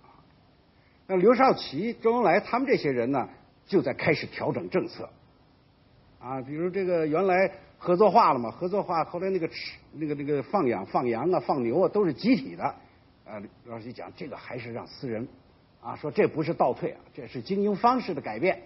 [0.03, 0.21] 啊，
[1.07, 3.29] 那刘少奇、周恩来他们这些人呢，
[3.65, 5.09] 就在开始调整政策。
[6.19, 9.55] 啊，比如这个原来合作化了嘛，合作化后来那个吃
[9.91, 12.63] 那个那个放养放羊啊放牛啊都是集体的，
[13.25, 15.27] 啊，刘少奇讲这个还是让私人，
[15.81, 18.61] 啊，说这不是倒退啊，这是经营方式的改变。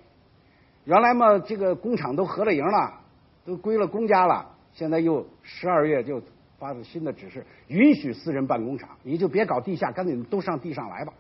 [0.86, 3.01] 原来嘛，这个工厂都合了营了，
[3.47, 4.53] 都归了公家了。
[4.73, 6.21] 现在又十二月就
[6.60, 11.13] 发了新的指示，允许私人办工厂，你就别搞地下，干脆都上地上来吧。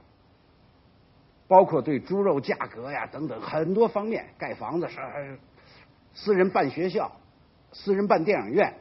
[1.47, 5.39] 包括对猪肉价格呀等等很多方面，盖房子是
[6.13, 7.13] 私人办学校，
[7.71, 8.73] 私人办电影院，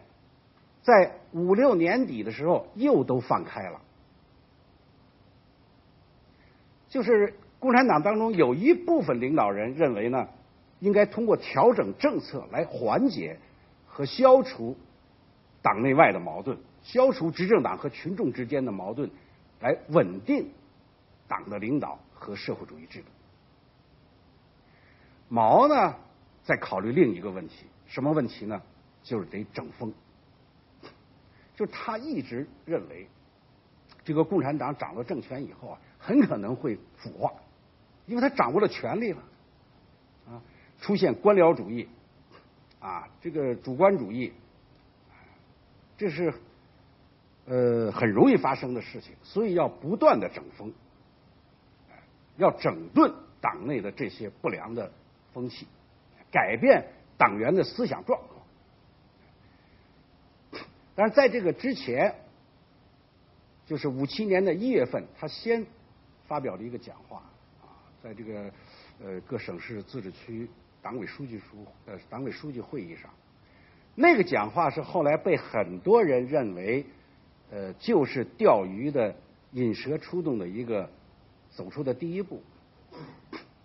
[0.83, 3.81] 在五六年底的时候又都放开了。
[6.89, 10.29] 就是共产党当中有一部分领导人认为呢。
[10.81, 13.39] 应该通过调整政策来缓解
[13.87, 14.77] 和消除
[15.63, 19.11] 党内外的矛盾，消除执政党和群众之间的矛盾，
[19.61, 20.51] 来稳定
[21.27, 23.07] 党的领导和社会主义制度。
[25.29, 25.97] 毛呢，
[26.45, 28.63] 在考虑另一个问题，什么问题呢？
[29.03, 29.93] 就是得整风。
[31.57, 33.09] 就他一直认为，
[34.05, 37.33] 这个共产党掌握政权以后啊，很可能会腐化，
[38.07, 39.23] 因为他掌握了权力了。
[40.29, 40.43] 啊
[40.81, 41.89] 出现官僚主义，
[42.81, 44.33] 啊，这个主观主义，
[45.97, 46.33] 这是
[47.47, 50.73] 呃很容易发生的事情，所以要不断的整风，
[52.37, 54.93] 要整顿党内的这些不良的
[55.33, 55.67] 风气，
[56.31, 56.87] 改变
[57.17, 58.43] 党员的思想状况。
[60.95, 62.15] 但是在这个之前，
[63.67, 65.67] 就是五七年的一月份，他先
[66.27, 67.23] 发表了一个讲话，
[67.63, 68.53] 啊，在这个
[69.03, 70.49] 呃各省市自治区。
[70.87, 73.11] 党委书记书呃，党委书记会议上，
[73.97, 76.87] 那个讲话是后来被很多人认为
[77.51, 79.13] 呃，就是钓鱼的
[79.51, 80.89] 引蛇出洞的一个
[81.51, 82.41] 走出的第一步，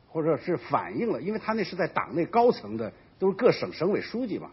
[0.10, 4.50] 或者是反映了，因为他那是在党内高层的，都是各省省委书记嘛。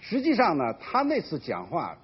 [0.00, 1.96] 实际上呢，他那次讲话，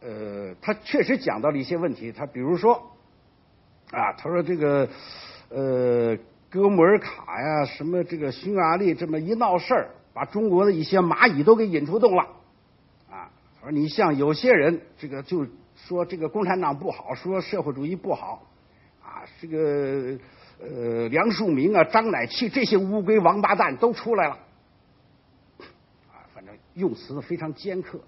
[0.00, 2.12] 呃，他确实讲到了一些问题。
[2.12, 2.92] 他比如说，
[3.90, 4.88] 啊，他说这个，
[5.48, 6.16] 呃，
[6.50, 12.22] 哥穆尔卡呀，什么这个匈牙利这么一闹事儿，把中国的一些蚂蚁都给引出洞了。
[13.10, 13.30] 啊，
[13.60, 18.48] 他说你像有些人，这个就说这个共产党不好，说社会主义不好，
[19.02, 20.18] 啊，这个
[20.58, 24.38] 呃梁漱溟啊、张乃器这些乌龟王八蛋都出来了。
[26.08, 28.00] 啊，反正用词非常尖刻，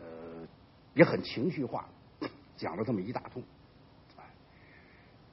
[0.00, 0.46] 呃，
[0.94, 1.88] 也很情绪化，
[2.56, 3.42] 讲了这么一大通。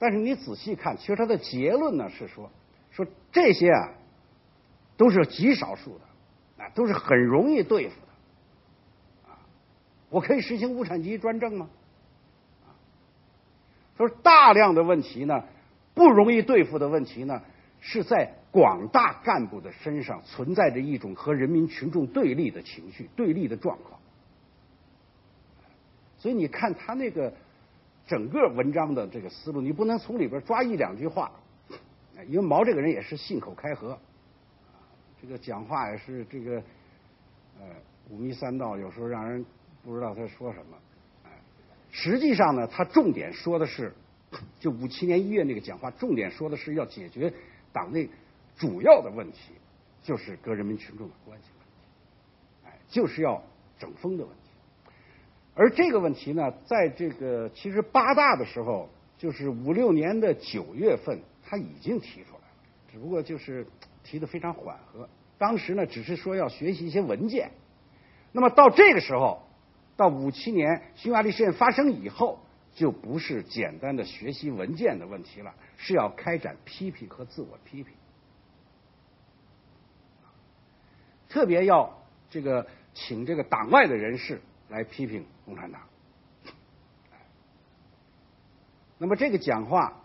[0.01, 2.49] 但是你仔细看，其实他的结论呢是说，
[2.89, 3.93] 说这些啊
[4.97, 9.29] 都是极少数的，啊都是很容易对付的。
[9.31, 9.37] 啊，
[10.09, 11.69] 我可以实行无产阶级专政吗？
[12.65, 12.73] 啊，
[13.97, 15.43] 说大量的问题呢，
[15.93, 17.43] 不容易对付的问题呢，
[17.79, 18.33] 是在。
[18.51, 23.97] 广大干部的身上存在着一种和人民群众对立的情绪、对立的状况，
[26.17, 27.33] 所以你看他那个
[28.05, 31.31] 整个文章的这个思路，你不能从里边抓一两句话，
[32.27, 33.97] 因为毛这个人也是信口开河，
[35.21, 36.57] 这个讲话也是这个
[37.59, 37.65] 呃
[38.09, 39.45] 五迷三道，有时候让人
[39.83, 40.77] 不知道他说什么。
[41.91, 43.93] 实际上呢，他重点说的是，
[44.59, 47.33] 就五七年一月那个讲话，重点说的是要解决
[47.71, 48.09] 党内。
[48.57, 49.53] 主要的问题
[50.03, 53.41] 就是跟人民群众的关系问题，哎，就是要
[53.79, 54.40] 整风的问题。
[55.53, 62.53] 而这个问题呢，在这个其实八大的时候，就是五六年的九月份，他已经提出来了，
[62.91, 63.67] 只不过就是
[64.03, 65.07] 提的非常缓和。
[65.37, 67.51] 当时呢，只是说要学习一些文件。
[68.31, 69.43] 那么到这个时候，
[69.97, 72.39] 到五七年匈牙利事件发生以后，
[72.73, 77.93] 就不是简单的学习文件的问题了，是要开展批评和自我批评。
[81.27, 85.81] 特别要这个请这个党外的人士来批评共产党。
[88.97, 90.01] 那么这个讲话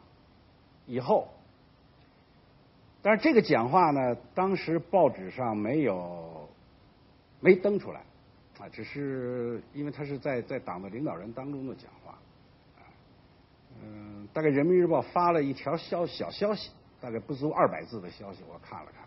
[0.86, 1.28] 以后，
[3.00, 6.48] 但是这个讲话呢，当时报纸上没有
[7.38, 8.00] 没登出来
[8.58, 12.18] 啊，只是因为他是在在党的领导人当中的讲话。
[13.80, 19.06] 嗯，大概人民日报发了一条消小消息，大概不足二百字的消息，我看了看。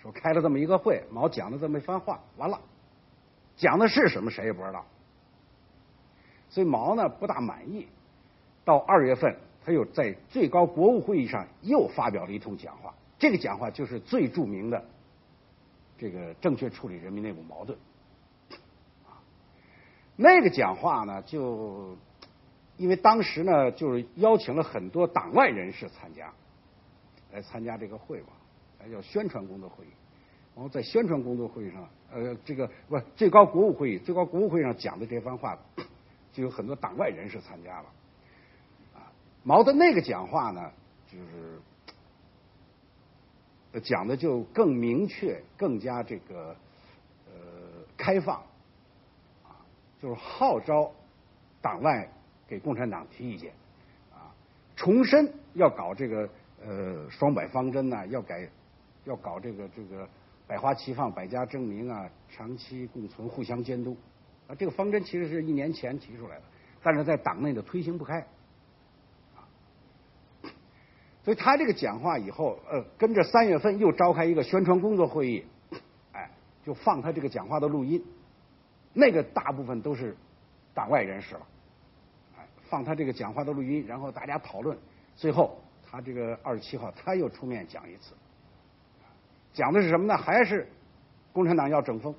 [0.00, 2.58] 说开了这么一个会，毛讲了这么一番话，完了，
[3.56, 4.86] 讲的是什么谁也不知道。
[6.56, 7.86] 所以毛呢不大满意。
[8.64, 12.94] 到二月份，他又在最高国务会议上又发表了一通讲话。
[13.18, 14.82] 这个讲话就是最著名的
[15.98, 17.78] 这个正确处理人民内部矛盾。
[19.04, 19.20] 啊
[20.16, 21.98] 那个讲话呢，就
[22.78, 26.32] 因为当时呢，就是邀请了很多党外人士参加，
[27.34, 28.28] 来参加这个会嘛。
[28.90, 29.88] 叫宣传工作会议，
[30.54, 35.58] 然后在宣传工作会议上，呃，这个不最高国务会议，最高国务会议上讲的这番话，
[36.36, 37.86] 就有很多党外人士参加了。
[38.94, 39.08] 啊，
[39.42, 40.70] 毛的那个讲话呢，
[41.10, 41.58] 就是
[43.80, 46.54] 讲的就更明确，更加这个
[47.26, 47.32] 呃
[47.96, 48.42] 开放，
[49.44, 49.64] 啊，
[50.02, 50.92] 就是号召
[51.62, 52.06] 党外
[52.46, 53.54] 给共产党提意见，
[54.12, 54.28] 啊，
[54.76, 56.28] 重申要搞这个
[56.62, 58.46] 呃双百方针呐，要改。
[59.06, 60.08] 要搞这个这个
[60.48, 63.96] 百花齐放、百家争鸣啊，长期共存、互相监督
[64.48, 66.42] 啊，这个方针其实是一年前提出来的，
[66.82, 68.24] 但是在党内的推行不开，
[71.24, 75.44] 所以他这个讲话以后，呃，跟着三月份又召开一个宣传工作会议，
[76.12, 76.30] 哎，
[76.64, 78.04] 就放他这个讲话的录音，
[78.92, 80.16] 那个大部分都是
[80.72, 81.46] 党外人士了，
[82.38, 84.78] 哎，放他这个讲话的录音，然后大家讨论，
[85.16, 88.14] 最后他这个二十七号他又出面讲一次。
[89.52, 90.16] 讲的是什么呢？
[90.16, 90.68] 还是
[91.32, 92.14] 共产党要整风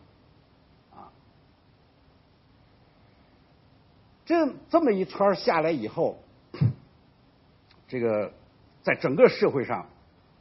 [4.28, 6.20] 这这么一圈下来以后，
[7.88, 8.34] 这个
[8.84, 9.88] 在整个社会上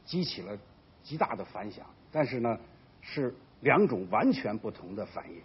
[0.03, 0.57] 激起了
[1.03, 1.85] 极大的反响。
[2.11, 2.59] 但是呢，
[2.99, 5.41] 是两种完全不同的反应。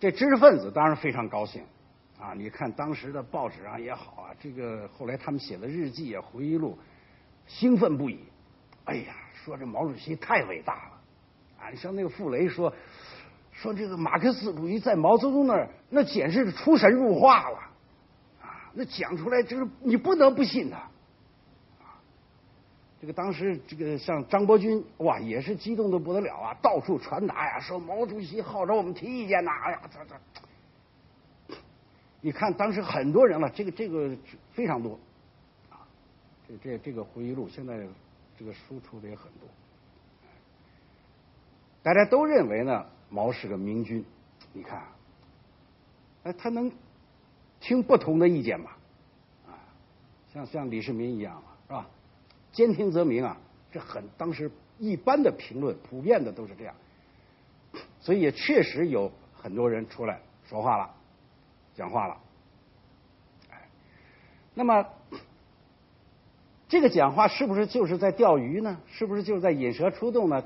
[0.00, 1.62] 这知识分子当然非常高兴
[2.18, 2.34] 啊！
[2.34, 6.76] 你看当时的报纸上也好啊，这个后来他们写的日记啊、回忆录，
[7.46, 8.18] 兴奋不已。
[8.86, 11.00] 哎呀，说这毛主席太伟大了，
[11.60, 12.74] 啊，你像那个傅雷说，
[13.54, 17.58] 说这个马克思主义在毛泽东那儿，那简直是出神入化了，
[18.42, 20.82] 啊，那讲出来就是你不能不信他，
[23.00, 31.56] 这个当时这个像张伯钧哇，也是激动的不得了啊，到处传达呀，说毛主席号召我们提意见呐，哎呀，这这。
[32.20, 34.10] 你看当时很多人了，这个这个
[34.52, 34.98] 非常多，
[35.70, 35.86] 啊，
[36.48, 37.86] 这这这个回忆录现在
[38.36, 39.48] 这个输出的也很多，
[41.82, 44.04] 大家都认为呢毛是个明君，
[44.52, 44.82] 你看，
[46.24, 46.72] 哎他能
[47.60, 48.72] 听不同的意见吗？
[49.46, 49.54] 啊，
[50.32, 51.86] 像像李世民一样嘛是吧？
[52.50, 53.36] 兼听则明啊，
[53.70, 54.50] 这很当时
[54.80, 56.74] 一般的评论普遍的都是这样，
[58.00, 60.92] 所以也确实有很多人出来说话了。
[61.76, 62.20] 讲话了，
[63.50, 63.68] 哎，
[64.54, 64.84] 那么
[66.68, 68.76] 这个讲话是不是就是在钓鱼呢？
[68.88, 70.42] 是不是就是在引蛇出洞呢？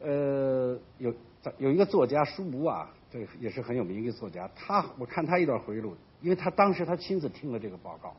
[0.00, 1.14] 呃，有
[1.58, 8.14] 有一个作家舒伯啊，这也是很有名一个作家，他我看他一段回忆录，因为他当时他亲自听了这个报告，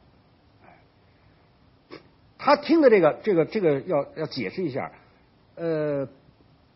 [0.66, 1.98] 哎，
[2.38, 4.92] 他听的这个这个这个要要解释一下，
[5.56, 6.08] 呃，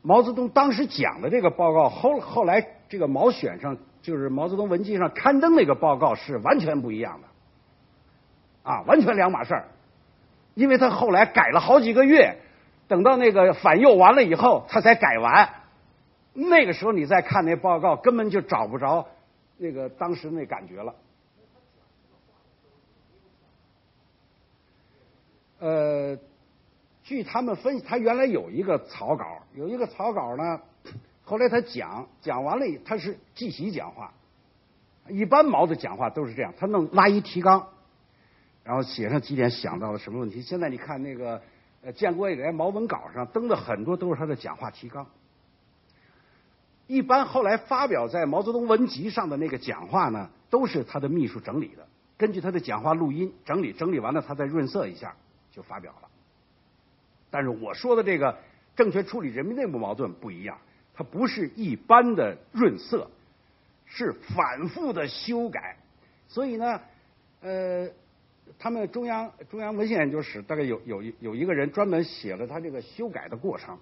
[0.02, 3.78] 毛泽东当时讲的这个报告后后来这个毛选上。
[4.06, 9.68] 就是毛泽东文集上刊登那个报告是完全不一样的，啊，完全两码事儿。
[10.54, 12.38] 因为他后来改了好几个月，
[12.88, 15.50] 等到那个反右完了以后，他才改完。
[16.36, 19.08] 那个时候你再看那报告，根本就找不着
[19.58, 20.94] 那个当时那感觉了。
[25.60, 26.20] 呃，
[27.04, 30.62] 据他们分析，他原来有一个草稿，有一个草稿呢。
[31.24, 34.14] 后来他讲讲完了，他是即席讲话。
[35.08, 37.70] 一般毛的讲话都是这样，他弄拉一提纲，
[38.64, 40.42] 然后写上几点想到了什么问题。
[40.42, 41.42] 现在你看那个
[41.82, 45.08] 呃建国以来毛文稿上登的很多都是他的讲话提纲。
[46.88, 55.16] 一般后来发表在毛泽东文集上的那个讲话呢，都是他的秘书整理的，根据他的讲话录音整理，整理完了他再润色一下
[55.52, 56.08] 就发表了。
[57.32, 58.38] 但是我说的这个
[58.76, 60.58] 正确处理人民内部矛盾不一样。
[60.98, 63.12] 它不是一般的润色，
[63.86, 65.76] 是反复的修改。
[66.30, 66.80] 所以呢，
[67.42, 67.90] 呃，
[68.58, 73.78] 他们中央中央文献研究室大概有有有一个人专门写了他这个修改的过程。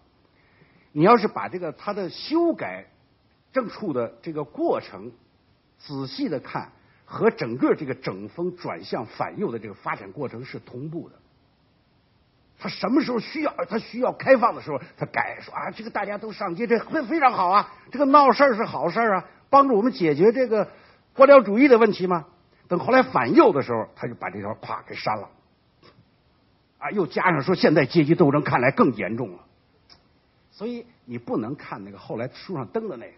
[0.91, 2.87] 你要是把这个他的修改
[3.53, 5.11] 正处的这个过程
[5.79, 6.71] 仔细的看，
[7.05, 11.15] 和整个这个整风转向反右的这个发展过程是同步的。
[12.59, 13.53] 他什么时候需要？
[13.69, 20.69] 他需要开放的时候，他改说啊，这个大家都上街，这非非常好啊，这个闹事儿是好事啊，帮助我们解决这个
[21.13, 22.25] 官僚主义的问题吗？
[22.69, 25.29] 等后来反右的时候，他就把这条咵给删了，
[26.79, 29.39] 啊，又加上说现在阶级斗争看来更严重了，
[30.49, 33.17] 所以你不能看那个后来书上登的那个，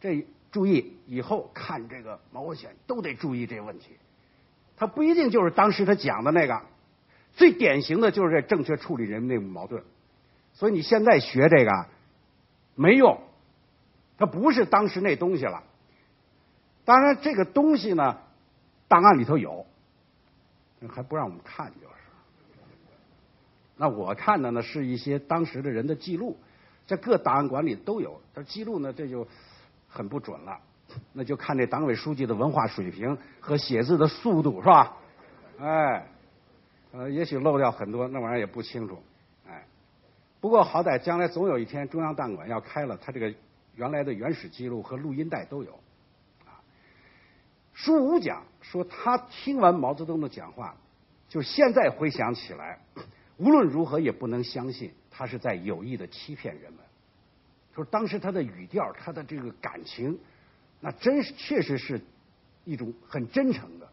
[0.00, 3.96] 这注意以后看这个毛选都得注意这个问题，
[4.76, 6.62] 他不一定就是当时他讲的那个。
[7.32, 9.84] 最典型的就是这正确处理人民内部矛盾，
[10.52, 11.86] 所以你现在学这个
[12.74, 13.20] 没用，
[14.18, 15.62] 它不是当时那东西了。
[16.84, 18.18] 当然，这个东西呢，
[18.88, 19.64] 档案里头有，
[20.88, 21.94] 还不让我们看，就是。
[23.76, 26.36] 那我看的呢，是一些当时的人的记录，
[26.88, 28.20] 在各档案馆里都有。
[28.34, 29.28] 但记录呢，这就
[29.90, 30.58] 很不准了，
[31.12, 34.96] 那就看这党委书记的文化水平和写字的速度，是吧？
[35.58, 36.06] 哎。
[36.92, 39.00] 呃，也许漏掉很多，那玩意儿也不清楚，
[39.48, 39.64] 哎。
[40.40, 43.32] 不过好歹将来总有一天中央档案馆要开了，他这个
[43.76, 45.72] 原来的原始记录和录音带都有。
[46.44, 46.58] 啊，
[47.72, 50.74] 舒武讲说他听完毛泽东的讲话，
[51.28, 52.80] 就现在回想起来，
[53.36, 56.80] 无论如何也不能相信他是在有意的欺骗人们。
[57.74, 60.18] 说当时他的语调，他的这个感情，
[60.80, 62.00] 那真是确实是
[62.64, 63.88] 一种很真诚的，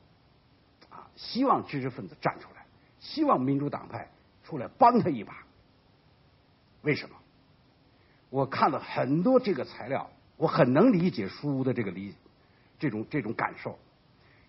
[0.90, 2.66] 啊，希望知识分子站出来。
[3.00, 4.10] 希望民主党派
[4.44, 5.38] 出来帮他一把。
[6.82, 7.16] 为什么？
[8.30, 12.14] 我看了很多这个材料，我很能理解舒的这个理
[12.80, 13.78] 这种这种感受。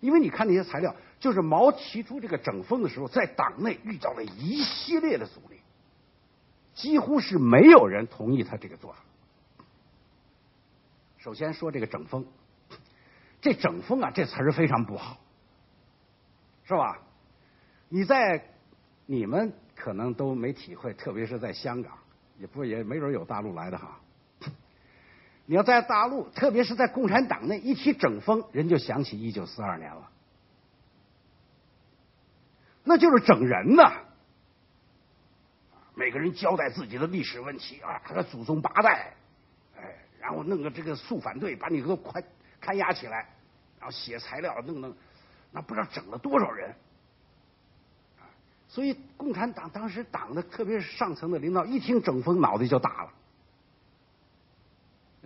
[0.01, 5.59] 因为你看那些材料，就是毛提出这个整风的时候，在党内遇到了一系列的阻力，
[6.73, 8.99] 几乎是没有人同意他这个做法。
[11.19, 12.25] 首先说这个整风，
[13.41, 15.17] 这整风啊，这词儿非常不好，
[16.63, 16.99] 是吧？
[17.89, 18.43] 你在
[19.05, 21.97] 你们可能都没体会，特别是在香港，
[22.37, 23.99] 也不也没准有大陆来的哈。
[25.45, 30.09] 你要在大陆，特别是在共产党内，一提整风，人就想起一九四二年了，
[32.83, 33.91] 那就是整人呐。
[35.95, 37.99] 每个人交代自己的历史问题啊，
[38.31, 39.15] 祖宗八代，
[40.19, 42.23] 然后弄个这个肃反队，把你都快
[42.59, 43.27] 看押起来，
[43.79, 44.93] 然后写材料，弄弄，
[45.51, 46.73] 那不知道整了多少人。
[48.67, 53.11] 所以，共产党当时党的，特别是上层的领导，一听整风，脑袋就大了。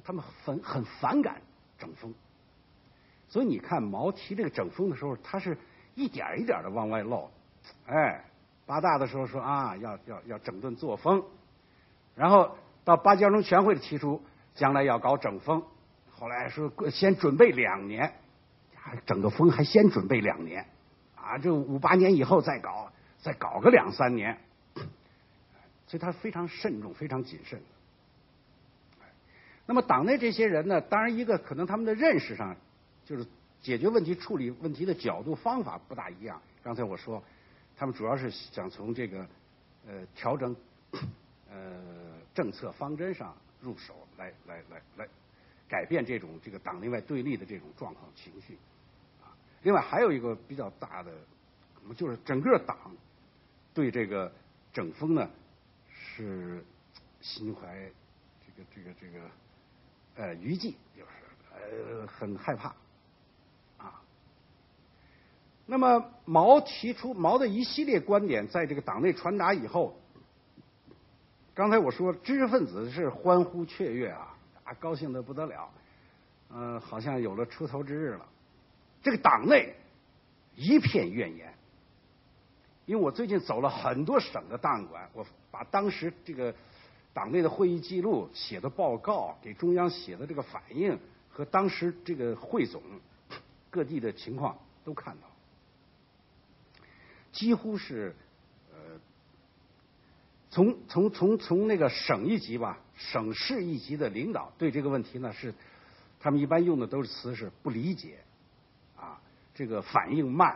[0.03, 1.41] 他们很很反感
[1.77, 2.13] 整风，
[3.29, 5.57] 所以你看毛提这个整风的时候，他是
[5.95, 7.31] 一点一点的往外漏。
[7.85, 8.23] 哎，
[8.65, 11.23] 八大的时候说啊，要要要整顿作风，
[12.15, 14.21] 然后到八届二中全会提出
[14.55, 15.63] 将来要搞整风，
[16.11, 18.13] 后来说先准备两年，
[19.05, 20.65] 整个风还先准备两年，
[21.15, 22.91] 啊，这五八年以后再搞，
[23.21, 24.37] 再搞个两三年，
[25.87, 27.61] 所以他非常慎重，非常谨慎。
[29.65, 32.55] 那么党内这些人呢，当然一个可能他们的认识上，
[33.05, 33.25] 就是
[33.61, 36.41] 解决问题、处理问题的角度、方法不大一样。
[36.61, 37.23] 刚才我说，
[37.77, 39.25] 他们主要是想从这个
[39.87, 40.53] 呃调整
[41.49, 41.57] 呃
[42.35, 45.07] 政策方针上入手，来来来来
[45.67, 48.57] 改变这种这个党内外对立的这种状况情绪。
[49.21, 49.31] 啊，
[49.63, 51.11] 另外还有一个比较大的，
[51.95, 52.77] 就是整个党
[53.73, 54.31] 对这个
[54.71, 55.29] 整风呢
[55.89, 56.63] 是
[57.21, 57.89] 心怀
[58.45, 59.25] 这个这个这个。
[60.15, 61.09] 呃，余悸就是
[61.55, 62.75] 呃很害怕
[63.79, 63.99] 啊。
[65.65, 69.99] 那么毛提出毛的一系列观点，在这个党内传达以后，
[71.53, 75.69] 刚才我说知识分子是欢呼雀跃啊，啊高兴的不得了，
[76.49, 78.25] 嗯，好像有了出头之日了。
[79.01, 79.75] 这个党内
[80.55, 81.53] 一片怨言，
[82.85, 86.53] 因为我最近走了很多省的档案馆，我把当时这个。
[87.15, 90.97] 党内的会议记录、写的报告、给中央写的这个反应
[91.29, 92.81] 和当时这个汇总
[93.69, 95.27] 各地的情况都看到，
[97.31, 98.15] 几乎是
[100.53, 105.51] 从从从从那个省一级吧，省市一级的领导对这个问题呢是
[106.19, 108.19] 他们一般用的都是词是不理解
[108.95, 109.19] 啊，
[109.55, 110.51] 这个反应慢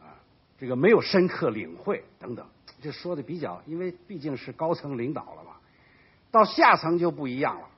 [0.00, 0.16] 啊，
[0.58, 2.46] 这个没有深刻领会等等，
[2.80, 5.50] 这说的比较，因为毕竟是高层领导了嘛。
[6.30, 7.68] 到下层就不一样了，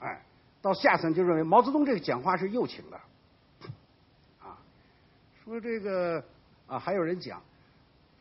[0.00, 0.22] 哎，
[0.60, 3.00] 到下层就认为毛泽东这个讲话是右倾的，
[4.44, 4.58] 啊，
[5.42, 6.22] 说这个
[6.66, 7.42] 啊，还有人讲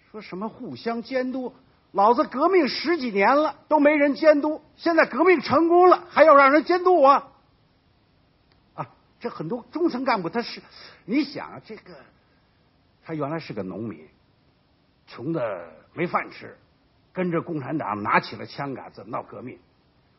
[0.09, 1.53] 说什么互相监督，
[1.91, 7.31] 老子革命十几年了都没人监督，现在革命成功了还要让人监督我，
[8.75, 8.87] 啊，
[9.19, 10.61] 这很多中层干部他是，
[11.05, 11.95] 你想啊，这个
[13.03, 14.07] 他原来是个农民，
[15.07, 16.57] 穷的没饭吃。
[17.11, 19.59] 跟着共产党拿起了枪杆子闹革命，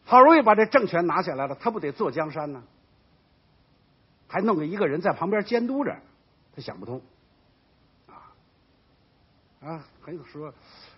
[0.05, 2.63] 好容易把这政权拿下来了，他不得坐江山呢？
[4.27, 5.97] 还弄个一个人在旁边监督着，
[6.55, 7.01] 他想不通
[8.09, 8.35] 啊
[9.63, 9.85] 啊！
[10.03, 10.53] 还有说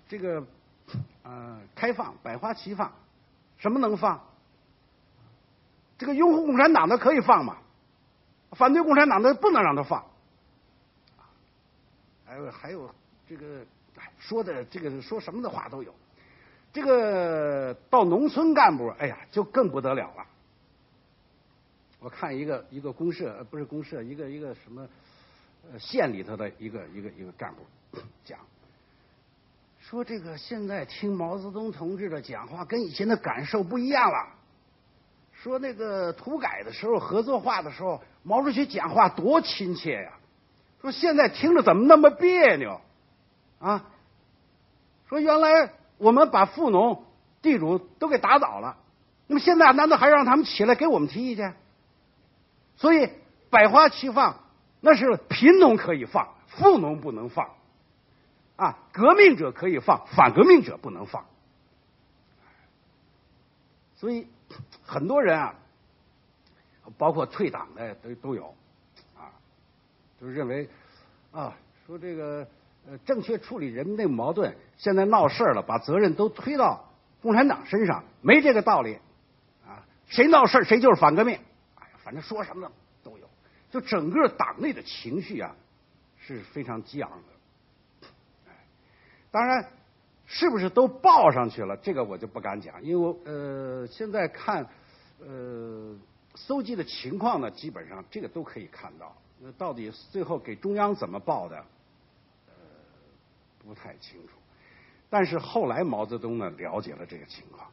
[0.09, 0.45] 这个
[1.23, 2.93] 呃开放百花齐放，
[3.59, 4.21] 什么能放？
[5.99, 7.59] 这个拥护共产党的可以放嘛？
[8.53, 10.05] 反对共产党的不能让他放。
[12.25, 12.95] 还有还有
[13.29, 13.65] 这个。
[14.19, 15.95] 说的这个说什么的话都有，
[16.73, 20.27] 这个到农村干部，哎呀，就更不得了了。
[22.01, 24.89] 我看一个一个公社，不是公社，一个一个什么
[25.79, 27.67] 县里头的一个一个一个干部
[28.25, 28.39] 讲，
[29.93, 34.27] 说这个现在听毛泽东同志的讲话，跟以前的感受不一样了。
[35.35, 40.13] 说那个土改的时候，合作化的时候，毛主席讲话多亲切呀。
[40.81, 42.81] 说现在听着怎么那么别扭？
[43.59, 43.85] 啊，
[45.11, 47.05] 说原来我们把富农、
[47.43, 48.79] 地主都给打倒了，
[49.27, 51.55] 那么现在难道还让他们起来给我们提意见？
[52.77, 53.11] 所以
[53.51, 54.41] 百花齐放，
[54.81, 57.51] 那是贫农可以放，富农不能放。
[58.63, 61.25] 啊，革命者可以放，反革命者不能放。
[63.97, 64.27] 所以
[64.85, 65.55] 很多人啊，
[66.97, 68.55] 包括退党的都都有，
[69.17, 69.35] 啊，
[70.21, 70.69] 就是认为
[71.33, 71.57] 啊，
[71.87, 72.47] 说这个。
[72.85, 76.85] 呃，正确处理人民内部矛盾，现在闹事了，把责任都推到
[77.21, 78.99] 共产党身上，没这个道理
[79.65, 79.87] 啊！
[80.09, 81.37] 谁闹事谁就是反革命，
[81.77, 82.73] 哎呀，反正说什么
[83.05, 83.31] 都有，
[83.71, 85.55] 就整个党内的情绪啊
[86.19, 87.27] 是非常激昂的。
[89.33, 89.69] 当然，
[90.27, 91.77] 是不是都报上去了？
[91.79, 94.65] 这个我就不敢讲，因为我呃现在看
[95.19, 95.97] 呃
[96.37, 99.17] 搜集的情况呢，基本上这个都可以看到。
[99.41, 101.65] 那到底最后给中央怎么报的？
[103.65, 104.35] 不太清楚，
[105.09, 107.71] 但是后来毛泽东呢了解了这个情况，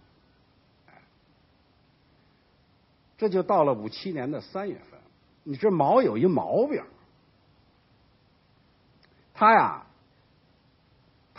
[3.18, 5.00] 这就到了五七年的三月份。
[5.44, 6.84] 你这毛有一毛病，
[9.34, 9.84] 他呀，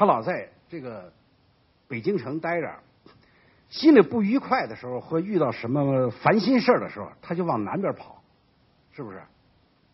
[0.01, 1.13] 他老在这个
[1.87, 2.75] 北京城待着，
[3.69, 8.23] 心里不愉快的时候，或遇到什么烦心事的时候，他就往南边跑，
[8.93, 9.21] 是不是？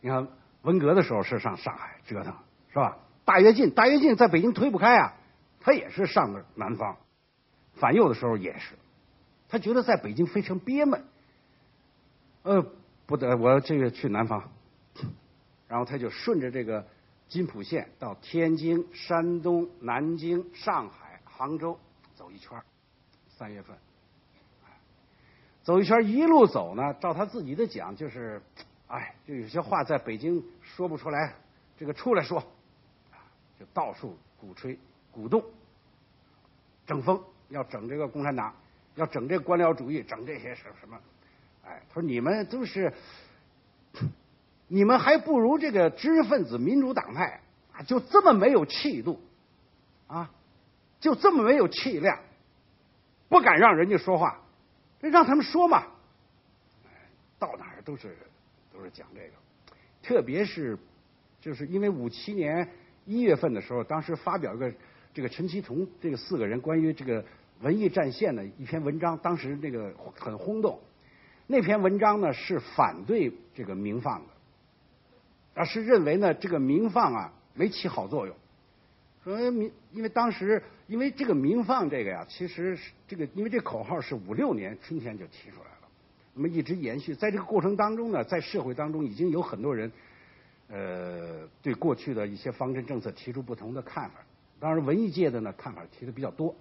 [0.00, 0.28] 你看
[0.62, 2.32] 文革的时候是上上海折腾，
[2.68, 2.98] 是吧？
[3.24, 5.14] 大跃进，大跃进在北京推不开啊，
[5.59, 6.96] 他也是上个南方。
[7.74, 8.74] 反右的时候也是，
[9.48, 11.02] 他觉得在北京非常憋闷。
[12.44, 12.64] 呃，
[13.07, 14.52] 不得，我这个去南方，
[15.66, 16.86] 然后他就顺着这个
[17.28, 21.78] 津浦线到天津、山东、南京、上海、杭州
[22.14, 22.62] 走一圈
[23.28, 23.76] 三月份，
[25.64, 28.40] 走一圈一路走呢，照他自己的讲，就是，
[28.86, 31.34] 哎，就有些话在北京说不出来，
[31.76, 32.40] 这个出来说，
[33.58, 34.78] 就到处鼓吹、
[35.10, 35.44] 鼓动、
[36.86, 38.54] 整风，要整这个共产党，
[38.94, 40.96] 要整这官僚主义，整这些什什么，
[41.64, 42.92] 哎，他说你们都是。
[44.68, 47.40] 你们还不如这个知识分子民主党派
[47.72, 49.20] 啊，就这么没有气度
[50.06, 50.30] 啊，
[51.00, 52.18] 就这么没有气量，
[53.28, 54.40] 不敢让人家说话，
[55.00, 55.84] 让他们说嘛。
[57.38, 58.16] 到哪儿都是
[58.72, 59.32] 都是讲这个，
[60.02, 60.76] 特别是
[61.40, 62.66] 就是因为五七年
[63.04, 64.72] 一月份的时候，当时发表一个
[65.12, 67.24] 这个陈其同这个四个人关于这个
[67.60, 70.80] 文艺战线的一篇文章，当时那个很轰动。
[71.46, 74.36] 那篇文章呢是反对这个名放的。
[75.57, 78.36] 而是认为呢，这个民放啊没起好作用。
[79.24, 85.88] 说民，因为当时因为这个民放这个呀，其实是这个，因为这口号是五六年春天就提出来了，
[86.34, 89.90] 那么一直延续，在这个过程当中呢，在社会当中已经有很多人，
[90.68, 94.16] 呃，对过去的一些方针政策提出不同的看法。
[94.61, 96.54] 当然，文艺界的呢看法提的比较多。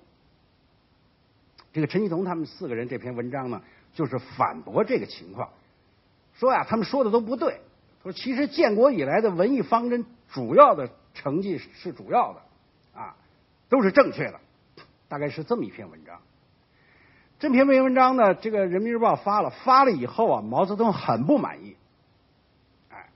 [1.74, 3.62] 这个陈其同他们四个人这篇文章呢，
[3.94, 5.50] 就是反驳这个情况，
[6.34, 7.60] 说呀，他们说的都不对。
[8.06, 13.16] 说其实建国以来的文艺方针主要的成绩是主要的，啊，
[13.68, 14.40] 都是正确的，
[15.08, 16.22] 大概是这么一篇文章。
[17.40, 21.76] 这篇文章呢，这个《人民日报》发了，发了以后啊，毛泽东很不满意，
[22.92, 23.10] 哎，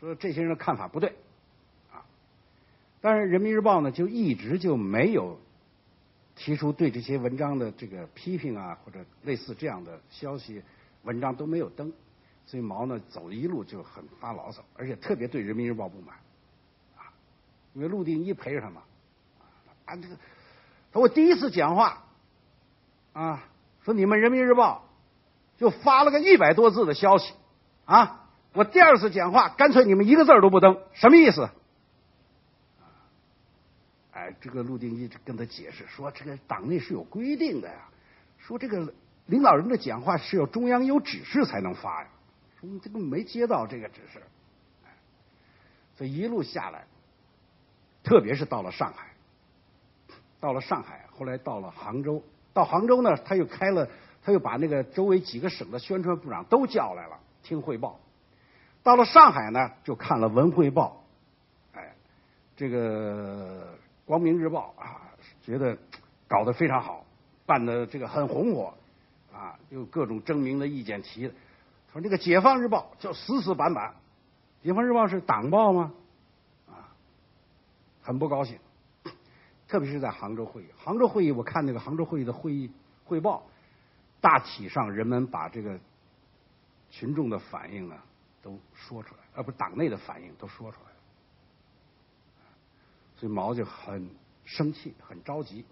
[0.00, 1.14] 说这些人的看法不对，
[1.92, 2.02] 啊，
[3.00, 5.38] 但是《人民日报》呢就一直就没有
[6.34, 10.64] 提出对这些文章的这个批评啊，或者类似这样的消息
[11.04, 11.92] 文章都没有登。
[12.44, 16.16] 所以毛呢走一路就很发牢骚，而且特别对人民日报不满，
[16.96, 17.08] 啊，
[17.72, 18.82] 因为陆定一陪着他嘛，
[19.86, 20.16] 啊这个，
[20.92, 22.04] 说我第一次讲话，
[23.14, 23.44] 啊，
[23.84, 24.84] 说你们人民日报
[25.56, 27.32] 就发了个一百多字的消息，
[27.86, 31.48] 啊，我第二次讲话干脆你们一个字都不登，什么意思？
[34.12, 37.88] 哎，这个陆定一跟他解释说，这个党内是有规定的呀，
[38.36, 38.92] 说这个
[39.24, 42.08] 领导人的讲话是要中央有指示才能发呀。
[42.64, 44.22] 你这个没接到这个指示，
[45.96, 46.84] 所以一路下来，
[48.04, 49.10] 特别是到了上海，
[50.38, 53.88] 到了上海，后来到了杭州，到杭州呢，他又开了，
[54.22, 57.98] 他又把那个周围几个省的宣传部长都叫来了听汇报。
[58.84, 61.04] 到了上海呢，就看了《文汇报》，
[61.76, 61.94] 哎，
[62.56, 63.66] 这个
[64.06, 65.02] 《光明日报》啊，
[65.44, 65.76] 觉得
[66.28, 67.04] 搞得非常好，
[67.44, 68.72] 办的这个很红火，
[69.32, 71.34] 啊，有各种争鸣的意见提的。
[71.92, 73.94] 说这个《解放日报》就死死板板，
[74.64, 75.92] 《解放日报》是党报吗？
[76.68, 76.88] 啊，
[78.00, 78.58] 很不高兴。
[79.68, 82.70] 特别是在杭州会议，杭州会议我看那个杭州会议的会议
[83.04, 83.42] 汇报，
[84.20, 85.78] 大体上人们把这个
[86.90, 87.96] 群众的反应呢
[88.42, 90.96] 都说出来，而不党内的反应都说出来了。
[93.16, 94.10] 所以毛就很
[94.44, 95.64] 生气，很着急。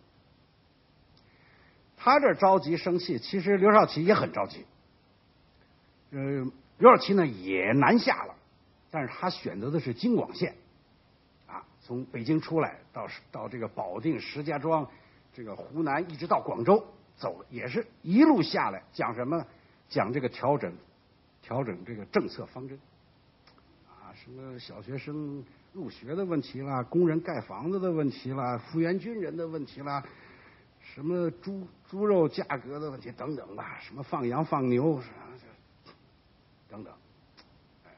[1.96, 4.64] 他这着急生气，其实刘少奇也很着急。
[6.10, 6.44] 呃，
[6.78, 8.34] 刘少奇呢也南下了，
[8.90, 10.54] 但是他选择的是京广线，
[11.46, 14.88] 啊，从北京出来到到这个保定、石家庄，
[15.32, 16.84] 这个湖南一直到广州
[17.16, 19.44] 走，也是一路下来讲什么？
[19.88, 20.72] 讲这个调整
[21.42, 22.78] 调整这个政策方针，
[23.88, 30.04] 啊，什么小学生入学的问题啦，工人盖房子的问题啦，复员军人的问题啦，
[30.80, 35.00] 什么猪猪肉价格的问题等等吧，什么放羊放牛。
[36.70, 36.94] 等等，
[37.84, 37.90] 哎，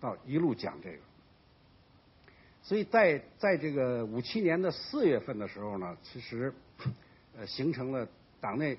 [0.00, 0.98] 到一路讲这个，
[2.62, 6.52] 所以在在这个五七年的四月份的时候呢，其实
[7.36, 8.08] 呃形成了
[8.40, 8.78] 党内，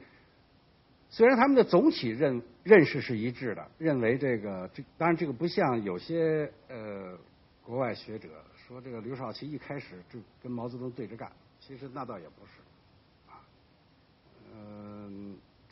[1.09, 7.15] 虽然他们的总体认认识是一致的，认为这个这当然这个不像有些呃
[7.63, 8.27] 国外学者
[8.67, 13.37] 说这个刘少奇一开始就跟毛泽东对着干，其实那倒也不是，啊，
[14.53, 14.92] 嗯。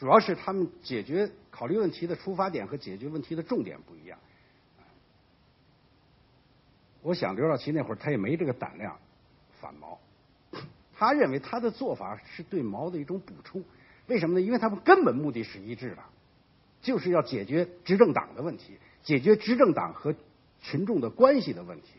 [0.01, 4.17] 主要是他们解决考虑问题的出发点和解决问题的重点不一样。
[7.03, 8.97] 我想刘少奇那会儿他也没这个胆量
[9.59, 9.99] 反毛，
[10.95, 13.63] 他认为他的做法是对毛的一种补充。
[14.07, 14.41] 为什么呢？
[14.43, 16.01] 因为他们根本目的是一致的，
[16.81, 20.15] 就是要解决执政党的问题，解决执政党和
[20.61, 21.89] 群众的关系的问题。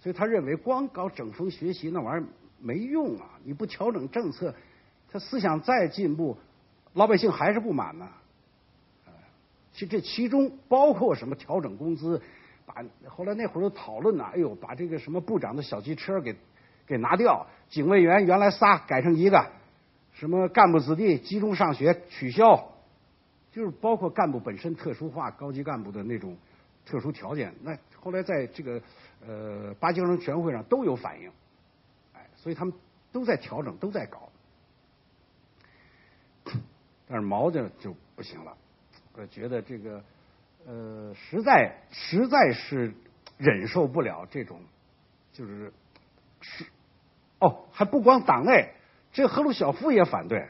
[0.00, 3.38] 所以他认为光搞整风学习那玩意儿没用啊！
[3.44, 4.54] 你不调整政策，
[5.10, 6.38] 他思想再进步。
[6.94, 8.08] 老百姓还是不满呢，
[9.72, 12.22] 其实这其中包括什么调整工资，
[12.64, 12.76] 把
[13.08, 16.36] 后来那会儿都讨论呢，哎呦，把这个什么部长的小汽车给
[16.86, 19.50] 给拿掉，警卫员原来仨改成一个，
[20.12, 22.70] 什么干部子弟集中上学取消，
[23.50, 26.36] 就是包括干部本身特殊化，高级干部的那种
[26.86, 27.52] 特殊条件。
[27.62, 28.80] 那后来在这个
[29.26, 31.28] 呃八九人全会上都有反应，
[32.12, 32.72] 哎，所以他们
[33.10, 34.28] 都在调整，都在搞。
[37.06, 38.56] 但是毛家就不行了，
[39.14, 40.02] 我觉得这个
[40.66, 42.94] 呃，实在实在是
[43.36, 44.60] 忍受不了这种，
[45.32, 45.72] 就是
[46.40, 46.64] 是
[47.38, 48.72] 哦，还不光党内，
[49.12, 50.48] 这赫鲁晓夫也反对。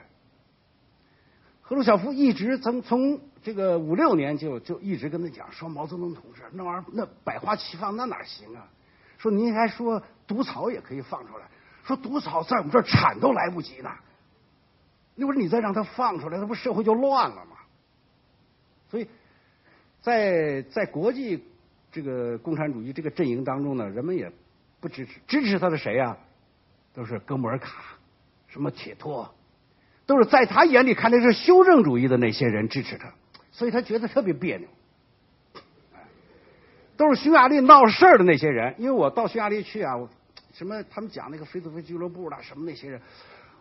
[1.62, 8.68] 赫鲁晓夫一直从从这个五六年就就一直跟他讲说毛泽东同志那玩意儿那百花齐放那哪行啊？
[9.16, 11.46] 说您还说毒草也可以放出来，
[11.82, 13.90] 说毒草在我们这儿产都来不及呢。
[15.15, 17.57] 那会儿你再让他放出来，那不社会就乱了吗？
[18.91, 19.09] 所以，
[20.01, 21.43] 在在国际
[21.91, 24.31] 这个共产主义这个阵营当中呢，人们也
[24.81, 26.17] 不支持，支持他的谁呀？
[26.93, 27.97] 都是哥穆尔卡，
[28.47, 29.35] 什么铁托，
[30.07, 33.12] 都是在他眼里看的是修正主义的那些人支持他，
[33.51, 34.69] 所以他觉得特别别扭。
[36.97, 39.95] 都是匈牙利闹事儿的那些人，因为我到匈牙利去啊，
[40.53, 43.01] 什么他们讲那个菲兹菲俱乐部啦，什么那些人。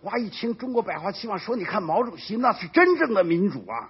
[0.04, 0.18] 哇！
[0.18, 3.89] 一听中国百花齐放，说你看毛主席那是真正的民主啊！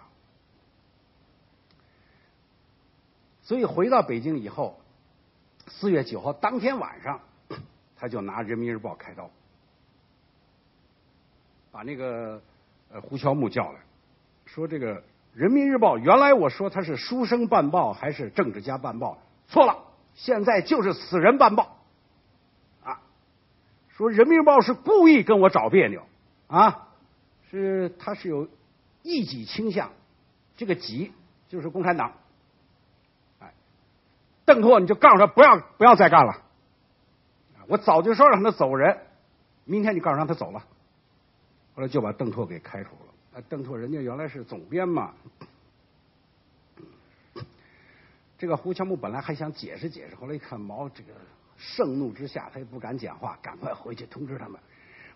[3.42, 4.80] 所以回到北京以后，
[5.68, 7.20] 四月九号当天晚上，
[7.98, 9.30] 他就拿《人民日报》开刀，
[11.72, 12.42] 把那个
[12.92, 13.80] 呃胡乔木叫来，
[14.46, 15.02] 说这个
[15.34, 19.84] 《人民日报》原来我说他是书生办报还是政治家办报，错了，
[20.16, 21.83] 现在就是死人办报。
[23.96, 26.04] 说人民日报是故意跟我找别扭
[26.48, 26.90] 啊，
[27.50, 28.50] 是他是有
[29.04, 29.92] 异己倾向，
[30.58, 31.12] 这个己
[31.48, 32.14] 就是共产党。
[33.40, 33.54] 哎，
[34.46, 36.42] 邓拓你就告诉他不要不要再干了，
[37.68, 38.98] 我早就说让他走人，
[39.64, 40.60] 明天你告诉让他走了，
[41.76, 43.40] 后来就把邓拓给开除了。
[43.40, 45.14] 啊，邓拓人家原来是总编嘛，
[48.40, 51.14] 这个胡乔木本来还想解释解释，后来一看毛这个。
[51.58, 54.60] 盛怒之下，他也不敢讲话，赶快回去通知他们。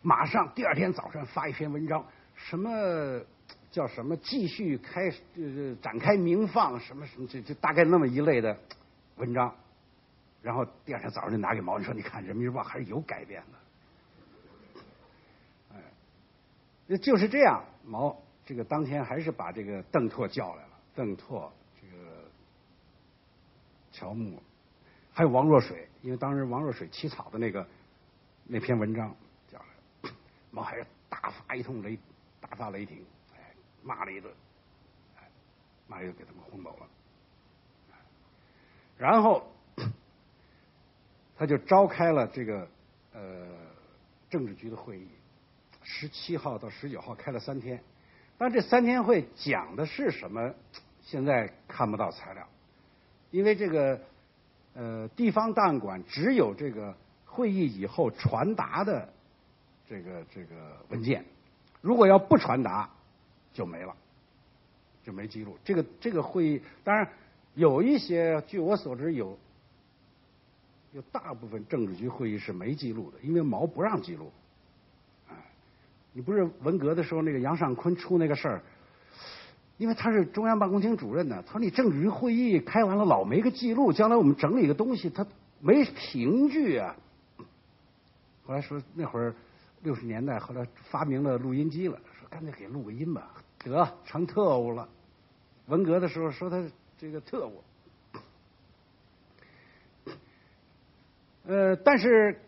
[0.02, 3.20] 马上第二天早上发一篇文章，什么
[3.72, 8.58] 叫什么继续开呃展开鸣放什么什么，就就大概那么一类的
[9.16, 9.54] 文章。
[10.42, 13.58] 然后第二天早上就拿给毛，你说你看《人民日报》还是有改变的。
[15.76, 15.82] 哎，
[16.86, 17.64] 那就是这样。
[17.86, 18.16] 毛
[18.46, 22.04] 这个当天还是把这个邓拓叫来了，邓拓这个
[23.92, 24.42] 乔木。
[25.12, 27.68] 还有王若水，因为当时王若水起草的那个
[28.46, 29.16] 那篇文章，
[29.52, 29.60] 叫
[30.52, 30.78] 毛海
[31.10, 31.98] 大发一通雷，
[32.40, 33.04] 大发雷霆，
[33.36, 34.32] 哎，骂了一顿，
[35.18, 35.24] 哎，
[35.88, 36.88] 骂又给他们轰走了。
[38.98, 39.52] 然后
[41.38, 42.68] 他就召开了这个
[43.14, 43.48] 呃
[44.30, 45.08] 政治局的会议，
[45.84, 47.84] 十七号到十九号开了三天，
[48.38, 50.54] 但这三天会讲的是什么？
[51.02, 52.48] 现在看不到材料，
[53.32, 54.00] 因为这个。
[54.80, 59.12] 呃，地方档案馆只有这个会议以后传达的
[59.90, 61.26] 这个这个文件，
[61.82, 62.88] 如果要不传达，
[63.52, 63.96] 就没了，
[65.04, 65.58] 就没记录。
[65.66, 67.10] 这个这个会议，当然
[67.56, 69.36] 有一些，据我所知有
[70.94, 74.32] 有大部分政治局会议是没记录的，因为毛不让记录。
[75.28, 75.34] 哎，
[76.14, 78.62] 你不是文革的时候那个杨尚昆出那个事儿？
[79.78, 85.26] 因为他是中央办公厅主任呢，他说你政治局会议开完了老没个记录，将来我们整理个东西，他
[85.60, 86.96] 没凭据啊。
[88.46, 89.36] 后来说那会儿
[89.84, 94.90] 六十年代，后来发明了录音机了，说干脆给录个音吧，得成特务了。
[95.68, 96.64] 文革的时候说他
[96.98, 97.62] 这个特务，
[101.46, 102.42] 呃，但是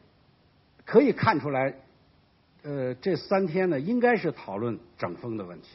[0.86, 1.76] 可以看出来，
[2.64, 5.68] 呃，这三天呢，应该是讨论整风的问题。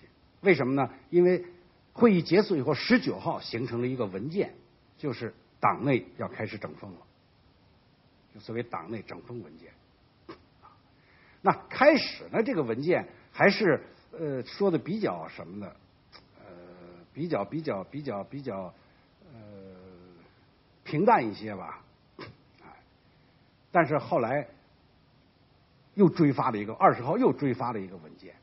[0.45, 0.90] 为什么呢？
[1.11, 1.45] 因为
[1.92, 4.55] 会议结束以后，十九号形成了一个文件，
[4.99, 6.99] 就是党内要开始整风了，
[8.34, 9.72] 就所谓党内整风文件。
[11.40, 13.82] 那开始呢，这个文件还是
[14.12, 15.72] 呃说的比较什么呢？
[16.40, 16.47] 呃，
[17.12, 18.72] 比较比较比较比较
[19.32, 19.38] 呃
[20.84, 21.82] 平淡一些吧。
[23.70, 24.47] 但是后来
[25.95, 28.34] 又追发了一个二十号，又追发了一个文件。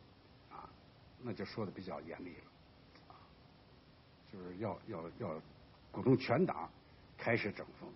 [1.24, 3.16] 那就说的比较严厉了，啊，
[4.32, 5.42] 就是要要要
[5.92, 6.70] 鼓动全党
[7.18, 7.90] 开始整风，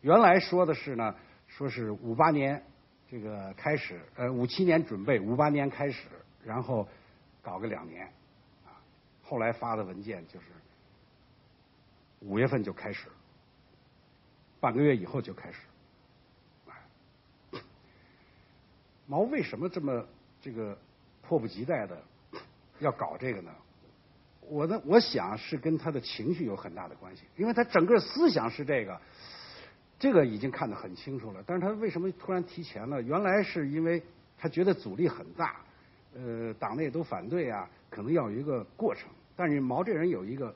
[0.00, 1.14] 原来说的是呢，
[1.48, 2.62] 说是五八年
[3.08, 6.08] 这个开始，呃，五七年准备，五八年开始，
[6.44, 6.86] 然后
[7.42, 8.06] 搞个两年，
[8.64, 8.78] 啊，
[9.22, 10.46] 后来发的文件就是
[12.20, 13.08] 五月份就开始，
[14.60, 15.58] 半个月以后就开始。
[19.06, 20.06] 毛为什么这么
[20.40, 20.78] 这个
[21.20, 22.00] 迫不及待的
[22.80, 23.50] 要搞这个呢？
[24.48, 29.00] 我呢，我想是跟他的情绪有很大的关系，因为他整个思想是这个，
[29.96, 31.40] 这个已经看得很清楚了。
[31.46, 33.00] 但是他为什么突然提前了？
[33.00, 34.02] 原来是因为
[34.36, 35.60] 他觉得阻力很大，
[36.14, 39.08] 呃，党内都反对啊，可能要有一个过程。
[39.36, 40.52] 但是毛这人有一个，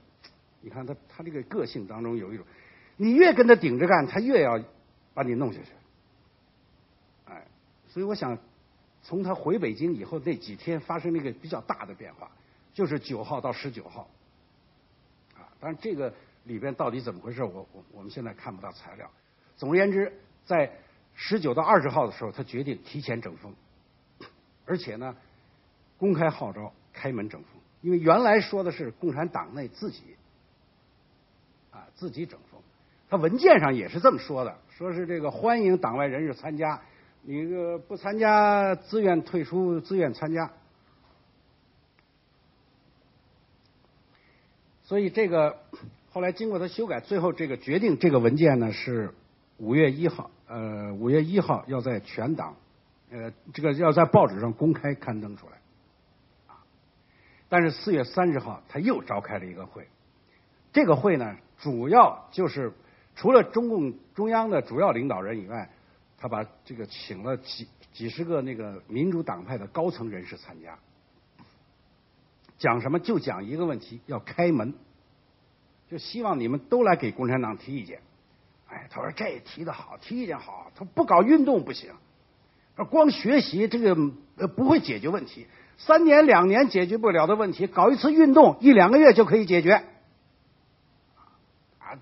[0.61, 2.45] 你看他他这个个性当中有一种，
[2.97, 4.61] 你越跟他顶着干，他越要
[5.15, 5.69] 把你弄下去。
[7.27, 7.47] 哎，
[7.87, 8.37] 所以我想，
[9.05, 12.29] 从他回北京以后那几天发生了一个比较大的变化，
[12.73, 14.09] 就是九号到十九号。
[15.37, 16.13] 啊，当然这个
[16.45, 19.09] 里边到底怎么回事，我我我们现在看不到材料。
[19.57, 20.13] 总而言之，
[20.47, 20.73] 在
[21.15, 23.55] 十九到二十号的时候，他决定提前整风，
[24.65, 25.15] 而且呢，
[25.99, 27.51] 公开号召开门整风。
[27.83, 30.17] 因为原来说的是共产党内自己
[31.71, 32.63] 啊自己整风，
[33.11, 36.83] 他文件上也是这么说的，说是这个欢迎党外人士参加，
[37.27, 40.51] 你这个不参加自愿退出，自愿参加。
[44.83, 45.59] 所以这个
[46.11, 49.15] 后来经过他修改，最后这个决定这个文件呢是
[49.57, 52.57] 五月一号，呃五月一号要在全党，
[53.11, 55.53] 呃这个要在报纸上公开刊登出来。
[56.47, 56.61] 啊
[57.49, 59.89] 但是四月三十号，他又召开了一个会。
[60.75, 62.73] 这个会呢，主要就是
[63.17, 65.71] 除了中共中央的主要领导人以外，
[66.25, 70.79] 他把这个请了几几十个那个民主党派的高层人士参加。
[72.57, 72.99] 讲什么？
[72.99, 74.73] 就讲一个问题，要开门，
[75.91, 78.01] 就希望你们都来给共产党提意见。
[78.69, 80.73] 哎，他说这提的好，提意见好。
[80.75, 81.93] 他不搞运动不行，
[82.75, 83.95] 他光学习这个
[84.39, 85.47] 呃不会解决问题。
[85.77, 89.75] 三年两年解决不了的问题，搞一次运动一两个月就可以解决。
[91.81, 92.01] 啊，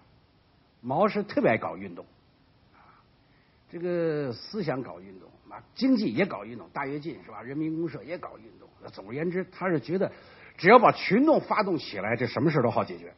[0.80, 2.06] 毛是特别爱搞运动，
[3.72, 7.40] 这个思想搞运动，啊，经济也搞运动，大跃进是吧？
[7.40, 8.68] 人民公社也搞运动。
[8.92, 10.12] 总而言之，他是觉得
[10.58, 13.14] 只要把群众发动起来，这什么事都好解决。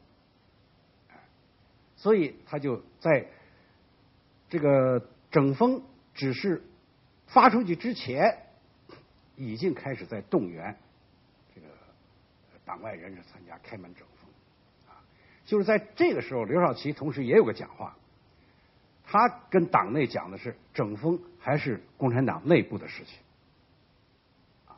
[1.97, 3.27] 所以他就在
[4.49, 5.83] 这个整风
[6.15, 6.63] 指示
[7.27, 8.39] 发出去之前。
[9.37, 10.77] 已经开始在动员
[11.53, 11.67] 这个
[12.65, 14.31] 党外人士参加开门整风
[14.87, 15.03] 啊，
[15.45, 17.97] 就是在这个时候，刘少奇同时也有个讲话，
[19.15, 23.17] 他跟党内讲的是整风还是共产党内部的事情
[24.67, 24.75] 啊，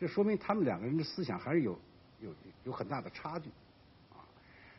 [0.00, 1.78] 这说明他们两个人的思想还是有
[2.20, 3.48] 有有很大的差距
[4.10, 4.18] 啊。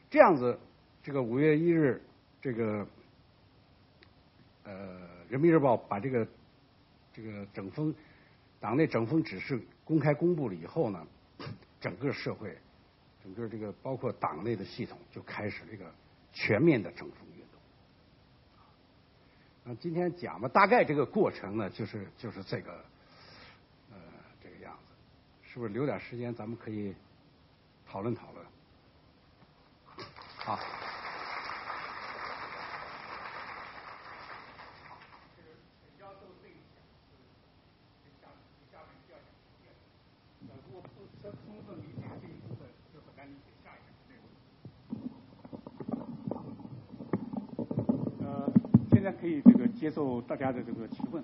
[0.10, 0.60] 这样子，
[1.02, 2.02] 这个五月一日，
[2.42, 2.86] 这个
[4.66, 6.28] 呃《人民日报》把这个
[7.14, 7.96] 这个整风。
[8.60, 11.08] 党内整风指示公开公布了以后呢，
[11.80, 12.58] 整个社会，
[13.24, 15.90] 整个这个包括党内的系统就开始这个
[16.34, 17.29] 全面的整风
[19.76, 22.72] 今天讲吧，大概这个过程呢，就是就是这个
[23.92, 23.98] 呃
[24.44, 24.94] 这个样子，
[25.44, 26.96] 是不是留点时间咱们可以
[27.86, 28.46] 讨论讨论？
[30.38, 30.60] 好。
[49.12, 51.24] 可以这个接受大家的这个提问。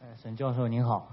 [0.00, 1.08] 呃，沈教授您好，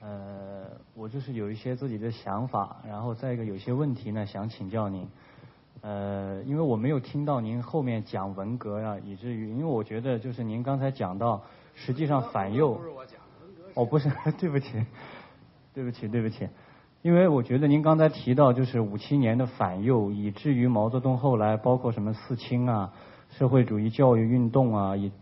[0.00, 5.08] 呃，我就是有一些自己的想法，然后再一个有些问题呢想请教您。
[5.82, 11.42] 呃，因为我没有听到您后面讲文革呀，以至于因为我觉得就是您刚才讲到，
[11.74, 12.74] 实际上反右。
[12.74, 13.80] 不是我讲文革。
[13.80, 14.84] 哦，不是， 对不起，
[15.72, 16.48] 对不起，对不起。
[17.06, 22.92] 因为我觉得您刚才提到就是五七年的反右，以至于毛泽东后来包括什么四清啊、
[23.30, 25.12] 社会主义教育运动啊，以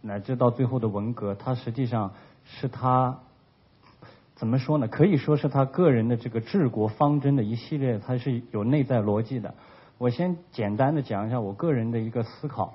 [0.00, 2.10] 乃至到最后的文革，他实际上
[2.42, 3.18] 是他
[4.34, 4.88] 怎么说呢？
[4.88, 9.52] 可以说是他个人的这个治国方针的一系列，它是有内在逻辑的。
[9.98, 12.72] 我先简单的讲一下我个人的一个思考，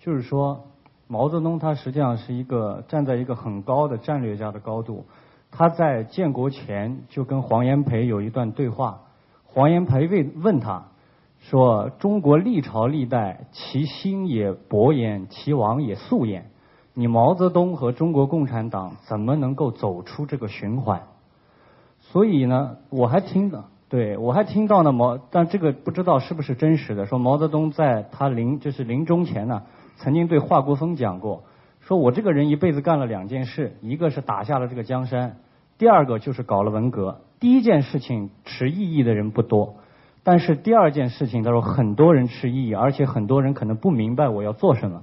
[0.00, 0.64] 就是说
[1.06, 5.06] 毛泽东他实际上是一个站在一个很高的战略家的高度。
[5.52, 9.02] 他在建国前就跟黄炎培有一段对话，
[9.44, 10.84] 黄炎培问问他，
[11.38, 16.46] 说中国历朝历代，其兴也勃焉，其亡也速焉。
[16.94, 21.02] 你毛泽东和中国共产党怎么能够走出这个循环？
[22.00, 29.64] 所以呢，我还听到，对我还听到呢毛，但这个不知道是不是真实的，说毛泽东在他临就是临终前呢，
[29.96, 31.44] 曾经对华国锋讲过，
[31.82, 35.36] 说我这个人一辈子干了两件事，一个是打下了这个江山，
[35.78, 37.20] 第二个就是搞了文革。
[37.40, 39.74] 第一件事情持异议的人不多，
[40.22, 45.02] 但是第二件事情他说很多人持异议，而且很多人可能不明白我要做什么。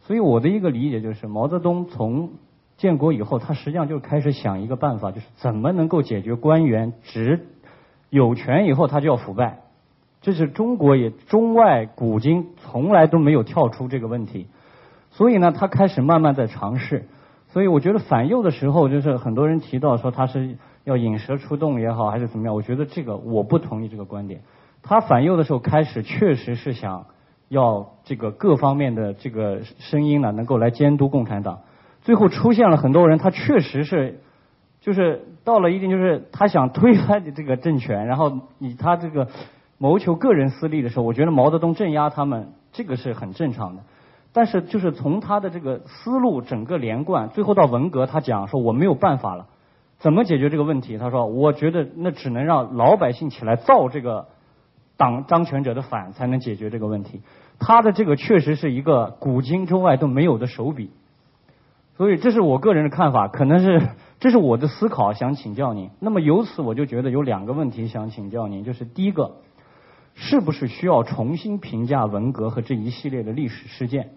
[0.00, 2.30] 所以我的一个理解就是，毛泽东从
[2.78, 7.46] 建国以后，他实际上就开始想一个办法，就是怎么能够解决官员执
[8.08, 9.60] 有权以后他就要腐败。
[10.22, 14.46] 这是中国也中外古今从来都没有跳出这个问题。
[15.16, 17.06] 所以呢，他开始慢慢在尝试。
[17.48, 22.54] 所以我觉得反右的时候，就是很多人提到说他是要引蛇出洞也好，还是怎么样？
[22.54, 24.42] 我觉得这个我不同意这个观点。
[24.82, 27.06] 他反右的时候开始确实是想
[27.48, 31.60] 要这个各方面的这个声音呢，能够来监督共产党。
[32.02, 34.20] 最后出现了很多人，他确实是
[34.82, 39.28] 就是到了一定就是他想推翻这个政权，然后以他这个
[39.78, 43.82] 谋求个人私利的时候，我觉得毛泽东镇压他们，这个是很正常的。
[44.36, 49.46] 但是，就是从他的这个思路整个连贯，最后到文革，他讲说我没有办法了，
[49.98, 50.98] 怎么解决这个问题？
[50.98, 54.26] 他说，我觉得那只能让老百姓起来造这个
[54.98, 57.22] 党当权者的反，才能解决这个问题。
[57.58, 60.90] 他的这个确实是一个古今中外都没有的手笔，
[61.96, 63.88] 所以这是我个人的看法，可能是
[64.20, 65.88] 这是我的思考，想请教您。
[65.98, 69.36] 那么由此我就觉得有两个问题想请教您，就是第一个，
[70.12, 74.10] 是不是需要重新评价文革和这一系列的历史事件？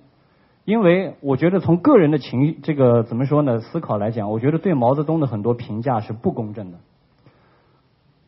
[0.69, 6.77] 因为我觉得从个人的情这个怎么说呢思考来讲，我觉得对毛泽东的很多评价是不公正的，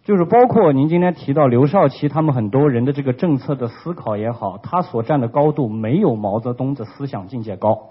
[0.05, 7.89] 就是包括您今天提到刘少奇他们很多人的这个政策的思考也好，他所站的高度没有毛泽东的思想境界高。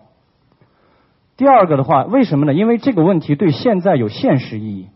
[1.36, 2.52] 第二个的话，为什么呢？
[2.52, 4.88] 因为这个问题对现在有现实意义，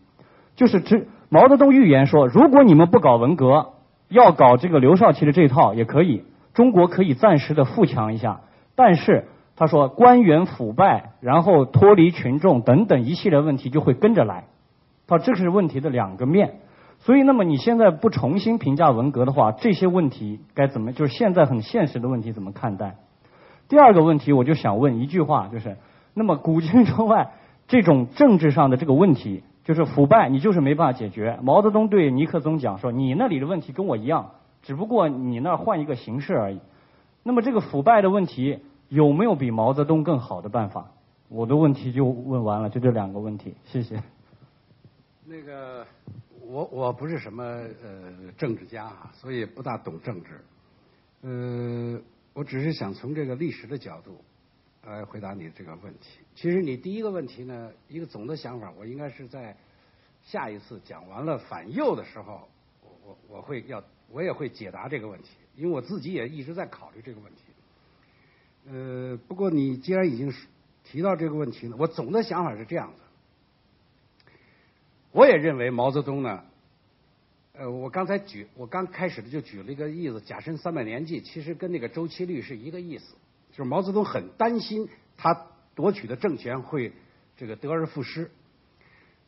[0.57, 3.67] 就是只毛泽东预言说，如果你们不搞文革，
[4.09, 8.41] 要搞这个刘少奇的这套也可以，中国可以暂时的富强一下，
[8.75, 9.29] 但是。
[9.57, 14.43] 他说：“官员腐败，然后脱离群众等等一系列问题就会跟着来。
[15.07, 16.55] 他这是问题的两个面。
[16.99, 20.91] 所以，那么你现在不重新评价文革的话，这些问题该怎么？
[20.91, 22.97] 就是现在很现实的问题怎么看待？
[23.69, 25.77] 第二个问题，我就想问一句话，就是
[26.13, 27.31] 那么古今中外
[27.67, 31.39] 这种政治上的这个问题，就是腐败，你就是没办法解决。
[31.41, 34.31] 毛泽东对尼克松讲说：你那里的问题跟我一样，
[34.63, 36.59] 只不过你那儿换一个形式而已。
[37.23, 38.59] 那么这个腐败的问题。”
[38.89, 40.91] 有没有比毛泽东更好的办法？
[41.27, 44.01] 我的问题就问完了，就这两个问题，谢谢。
[45.25, 45.85] 那个，
[46.39, 50.39] 我我不是什么呃政治家啊，所以不大懂政治。
[51.21, 51.99] 呃，
[52.33, 54.21] 我只是想从这个历史的角度
[54.85, 56.19] 来回答你这个问题。
[56.35, 59.57] 其实你第一个问题呢，一个总的想法，我应该是在
[60.21, 62.47] 下一次讲完了反右的时候，
[62.83, 67.44] 我我我会要我也会解答这个问题，因为我自己也一直在考虑这个问题。
[68.67, 70.33] 呃，不过你既然已经
[70.83, 72.99] 提到这个问题了，我总的想法是这样的。
[75.11, 76.43] 我也认为毛泽东呢，
[77.53, 83.15] 呃，我刚才举，我刚开始的就举了一个例子，甲申三百年祭，其实跟那个周期率是一个意思，
[83.51, 86.91] 就是毛泽东很担心他夺取的政权会
[87.37, 88.29] 这个得而复失。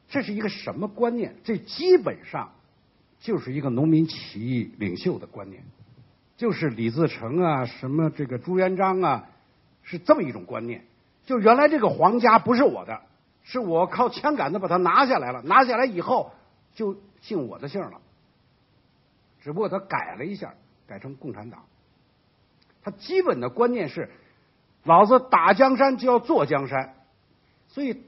[0.10, 1.36] 这是一个什么观念？
[1.44, 2.54] 这基本上
[3.20, 5.64] 就是一个农民起义领袖的观念。
[6.38, 9.28] 就是李自成啊，什么这个朱元璋啊，
[9.84, 10.86] 是这么一种观念。
[11.26, 13.02] 就原来这个皇家不是我的，
[13.44, 15.42] 是我靠枪杆子把它拿下来了。
[15.42, 16.32] 拿下来以后
[16.76, 18.00] 就姓我的姓了，
[19.42, 20.54] 只不过他改了一下，
[20.88, 21.66] 改成共产党。
[22.84, 24.10] 他基本的观念是，
[24.84, 26.94] 老子打江山就要坐江山。
[27.68, 28.04] 所以，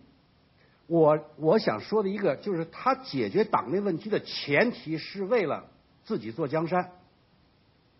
[0.86, 5.65] 我我想说的一个就是，他解决党内问题的前提是为了
[6.05, 6.91] 自己坐江山。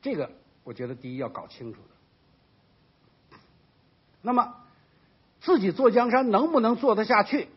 [0.02, 0.32] 这个
[0.64, 3.38] 我觉得第一要搞清楚的。
[4.22, 4.54] 那么
[5.40, 7.48] 自己坐江山能不能做得下去？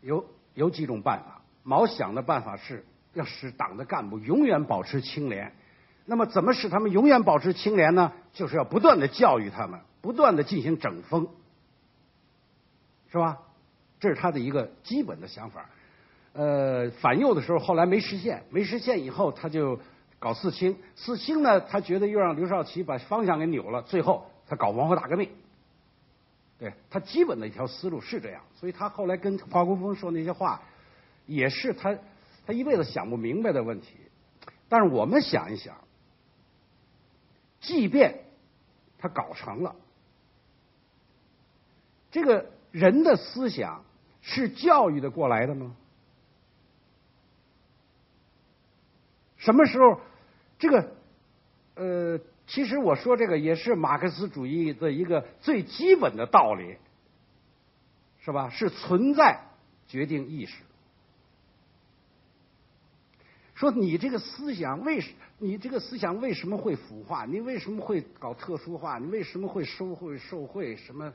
[0.00, 1.40] 有有几种办法。
[1.62, 5.52] 毛想的办法是要使党的干部永远保持清廉。
[6.04, 8.12] 那么怎么使他们永远保持清廉呢？
[8.32, 11.28] 就是要不断的教育他们，不断的进行整风，
[13.10, 13.38] 是吧？
[13.98, 15.66] 这是他的一个基本的想法。
[16.32, 19.80] 呃，反右的时候后来没实现，没实现以后他就。
[20.18, 21.60] 搞四清，四清呢？
[21.60, 25.28] 他觉得又让刘少奇把方向给扭了，最后他搞文化大革命。
[26.58, 30.62] 对他基本的一条思路是这样，所以他后来跟华国锋说那些话，
[31.26, 31.96] 也是他
[32.46, 33.94] 他一辈子想不明白的问题。
[34.68, 35.76] 但是我们想一想，
[37.60, 38.24] 即便
[38.98, 39.76] 他搞成了，
[42.10, 43.84] 这个人的思想
[44.22, 45.76] 是教育的过来的吗？
[49.46, 50.00] 什么时候？
[50.58, 50.92] 这个
[51.76, 52.18] 呃，
[52.48, 56.78] 其实我说这个也是马克思主义的一个最基本的道理，
[58.24, 58.50] 是吧？
[58.50, 59.42] 是存在
[59.86, 60.56] 决定意识。
[63.54, 67.24] 说你这个思想为什你这个思想为什么会腐化？
[67.24, 68.98] 你为什么会搞特殊化？
[68.98, 70.74] 你为什么会收贿受贿？
[70.74, 71.14] 什么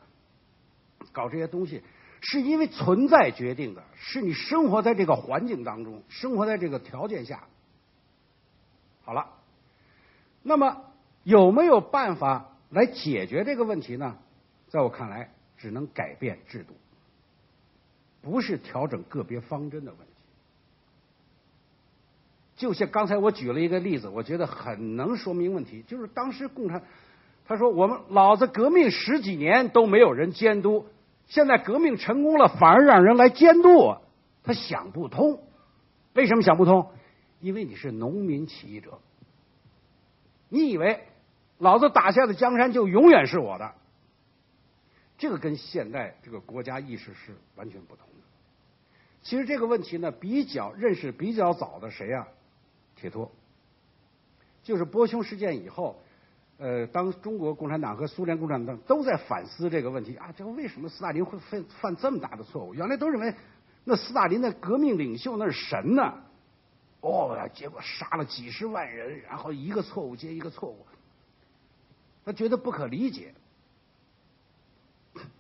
[1.12, 1.82] 搞这些东西？
[2.22, 7.44] 是因为存在决定的，是你生活在这个环境当中，生活在这个条件下。
[9.04, 9.28] 好了，
[10.44, 10.82] 那么
[11.24, 14.18] 有没有办法来解决这个问题呢？
[14.70, 16.74] 在我看来，只能改变制度，
[18.22, 20.06] 不是调整个别方针的问题。
[22.56, 25.84] 就像刚才我举了一个例子，我觉得很能说明问题。
[25.88, 26.84] 就是当时共产，
[27.46, 30.86] 他说我们老子革命十几年都没有人监督，
[31.28, 34.02] 现在革命成功了，反而让人来监督我，
[34.44, 35.40] 他想不通。
[36.14, 36.92] 为什么想不通？
[37.42, 39.00] 因为你是农民起义者，
[40.48, 41.04] 你以为
[41.58, 43.74] 老子打下的江山就永远是我的？
[45.18, 48.22] 这个跟现代这个国家意识是完全不同的。
[49.22, 52.28] 其实这个问题呢，比较认识比较早的谁呀？
[52.96, 53.32] 铁托，
[54.64, 56.00] 就是波匈事件以后，
[56.58, 62.74] 呃，当中国共产党和苏联共产党都在反思这个问题啊，这个为什么斯大林会犯犯这么大的错误？
[62.74, 63.34] 原来都认为
[63.84, 66.24] 那斯大林的革命领袖那是神呢，
[67.02, 70.86] 哦，结果杀了几十万人，然后一个错误接一个错误，
[72.24, 73.34] 他觉得不可理解。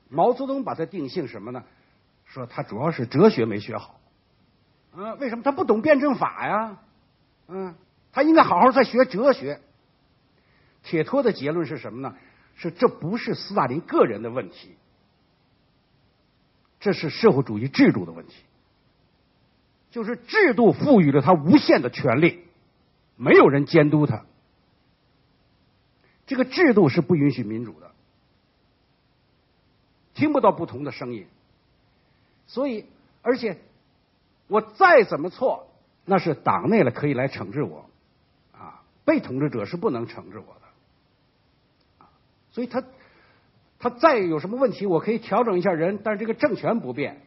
[0.09, 1.63] 毛泽东把他定性什么呢？
[2.25, 3.99] 说他主要是哲学没学好，
[4.95, 6.77] 啊，为什么他不懂辩证法呀？
[7.47, 7.75] 嗯，
[8.11, 9.61] 他应该好好再学哲学。
[10.83, 12.15] 铁托的结论是什么呢？
[12.55, 14.75] 是这不是斯大林个人的问题，
[16.79, 18.35] 这是社会主义制度的问题。
[19.91, 22.43] 就是制度赋予了他无限的权利，
[23.15, 24.25] 没有人监督他。
[26.25, 27.91] 这个制度是不允许民主的，
[30.13, 31.27] 听不到不同的声音。
[32.47, 32.85] 所以，
[33.21, 33.57] 而且
[34.47, 35.67] 我再怎么错。
[36.03, 37.85] 那是党内了可以来惩治我，
[38.53, 42.05] 啊，被统治者是不能惩治我的，
[42.49, 42.83] 所以他
[43.77, 47.21] 他再有什么问题，我可以调整一下人，但是这个政权不变。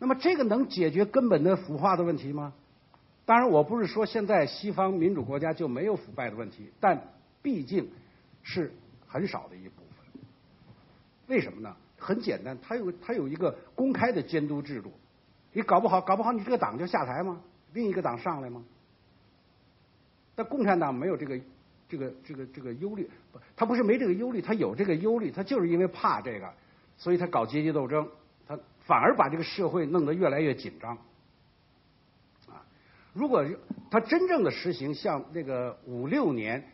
[0.00, 2.52] 那么这个能解决根本的腐化的问题吗？
[3.26, 7.00] 当然，我不是说现在西方民主国家就没有腐败的问题，但
[7.42, 7.88] 毕竟
[8.42, 8.72] 是
[9.06, 10.22] 很少的一部分。
[11.28, 11.76] 为什么呢？
[11.96, 14.90] 很简单，它有它有一个公开的监督制度，
[15.52, 17.40] 你搞不好搞不好你这个党就下台吗？
[17.74, 18.64] 另一个党上来吗？
[20.34, 21.38] 但共产党没有这个
[21.88, 26.50] 这个这个这个忧虑，不他不是没这个忧虑，他有这个忧虑，他就是因为怕这个，
[26.96, 28.08] 所以他搞阶级斗争，
[28.90, 30.98] 反而把这个社会弄得越来越紧张。
[32.48, 32.66] 啊，
[33.12, 33.46] 如果
[33.88, 36.68] 他真正的实行像那个五六年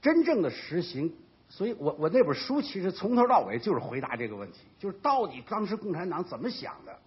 [0.00, 1.12] 真正的实行，
[1.50, 6.98] 所以我我那本书其实从头到尾就是回答这个问题，就是到底当时共产党怎么想的。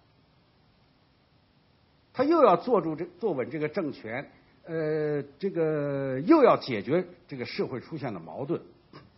[2.12, 4.30] 他又要坐住这坐稳这个政权，
[4.64, 8.60] 呃，这个又要解决这个社会出现的矛盾，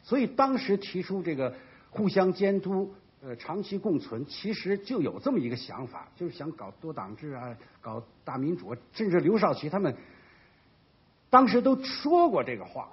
[0.02, 1.54] 所以当时提出这个
[1.90, 9.96] 互相监督、呃长期共存，其实就有这么一个想法，就是想搞多党制啊，搞大民主，甚至刘少奇他们
[11.30, 12.90] 当时都说过这个话，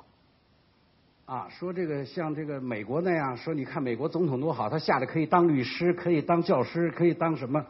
[1.25, 7.65] 啊，说这个像这个美国那样，说你看美国总统多好，他下来可以当律师，可以当教师，可以当什么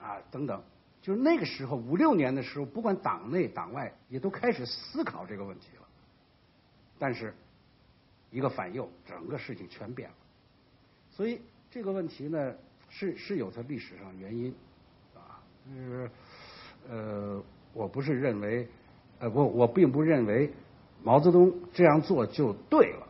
[0.00, 0.62] 啊等等。
[1.00, 5.82] 就是那个时候，五六年的时候，不管党内党外，也都开始思考这个问题了。
[6.96, 7.34] 但是，
[8.30, 10.14] 一个反右，整个事情全变了。
[11.10, 11.40] 所以
[11.72, 12.54] 这个问题呢，
[12.88, 14.54] 是是有它历史上原因
[15.14, 15.42] 啊。
[15.66, 16.10] 就是
[16.88, 17.42] 呃，
[17.72, 18.68] 我不是认为，
[19.18, 20.52] 呃，我我并不认为
[21.02, 23.08] 毛泽东这样做就对了。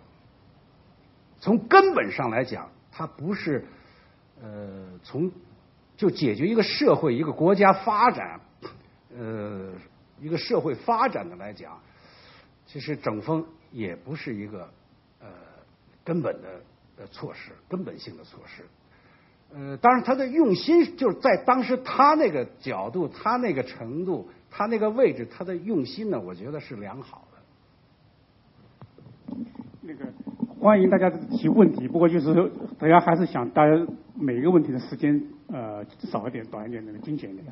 [1.41, 3.65] 从根本上来讲，他不是
[4.41, 5.31] 呃从。
[5.95, 8.41] 就解决一个社会、一个国家发展，
[9.15, 9.73] 呃，
[10.19, 11.79] 一个社会发展的来讲，
[12.67, 14.69] 其实整风也不是一个
[15.21, 15.29] 呃
[16.03, 16.61] 根本的
[17.03, 18.63] 呃措施、根本性的措施。
[19.53, 29.37] 呃，当然他的用心就是在当时他那个角度、他那个程度、他那个位置，他的用心呢，我觉得是良好的。
[29.83, 30.07] 那个
[30.61, 35.23] 欢迎大家提问题，不过就是大家还是想大家每一个问题的时间。
[35.49, 37.47] 呃，少一点、短一点，那个精简一点。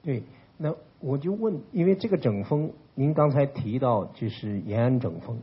[0.00, 0.22] 对，
[0.58, 5.36] 那我就问，因为这个整风，您刚才提到就是延安整风，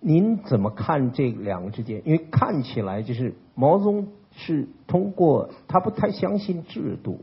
[0.00, 2.02] 您怎么看这两个之间？
[2.04, 7.22] 因为看起来就是毛泽东是通过他不太相信制度，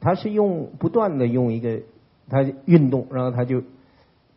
[0.00, 1.80] 他是用不断的用一个
[2.28, 3.62] 他运动，然后他就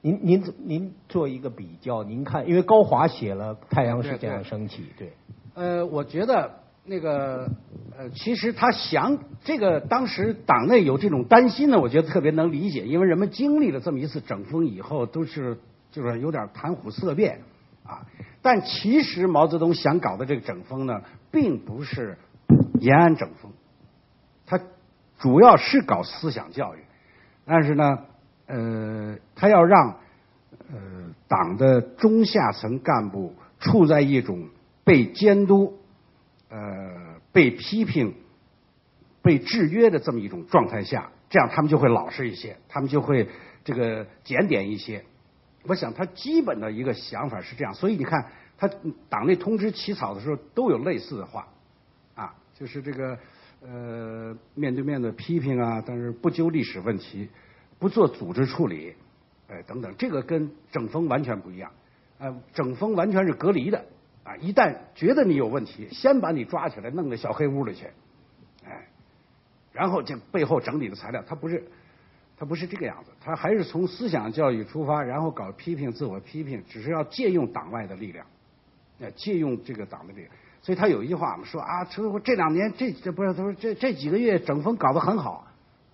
[0.02, 5.12] 您您您做一个比较，您看，因为高华写了《太阳是这样升起》，对。
[5.54, 6.52] 呃，我觉得。
[6.88, 7.50] 那个
[7.98, 15.58] 呃，其实他想这个当时党内有这种担心呢，我觉得特别能理解，因为人们经历了这么一次整风以后，都是
[15.92, 17.40] 就是有点谈虎色变
[17.86, 18.06] 啊。
[18.42, 21.02] 但其实毛泽东想搞的这个整风呢，
[21.32, 22.18] 并不是
[22.80, 23.52] 延安整风，
[24.46, 24.60] 他
[25.20, 26.80] 主要是搞思想教育，
[27.46, 28.00] 但是呢，
[28.48, 29.98] 呃，他要让
[30.70, 30.78] 呃
[31.28, 34.50] 党的中下层干部处在一种
[34.84, 35.80] 被监督。
[36.48, 36.60] 呃，
[37.34, 38.14] 被批评、
[39.22, 43.28] 被制约的这么一种状态下，这样他们就会老实一些，他们就会
[43.66, 45.04] 这个检点一些。
[45.68, 48.70] 我想他基本的一个想法是这样，所以你看他
[49.10, 51.48] 党内通知起草的时候都有类似的话
[52.16, 53.18] 啊，就是这个
[53.62, 57.30] 呃面对面的批评啊，但是不纠历史问题，
[57.80, 58.96] 不做组织处理，
[59.48, 61.72] 哎等等，这个跟整风完全不一样，
[62.20, 63.86] 呃，整风完全是隔离的。
[64.26, 64.36] 啊！
[64.38, 67.86] 一旦觉得你有问题，先把你抓起来，弄到小黑屋里去，
[68.66, 68.88] 哎，
[69.72, 71.64] 然后这背后整理的材料，他不是，
[72.38, 78.26] 他不是这个样子，他还是从思想教育出发，然后搞批评、自我批评，只是要借用党外的力量，
[79.00, 80.32] 呃，借用这个党的力量。
[80.62, 85.48] 所以他有一句话嘛，说啊，说这两年这这不是，他说这这几个月整风搞得很好，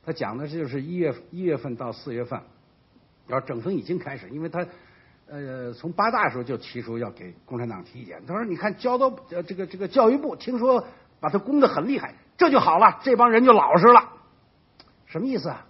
[0.06, 2.42] 他讲的就是一月一月份到四月份，
[3.28, 4.66] 然后整风已经开始，因为他。
[5.34, 8.22] 呃，从八大时候就提出要给共产党提意见。
[8.28, 10.86] 他说：“你看，教导呃这个这个教育部听说
[11.22, 14.10] 把他攻的很厉害，这就好了，这帮人就老实了。
[15.06, 15.66] 什么意思啊？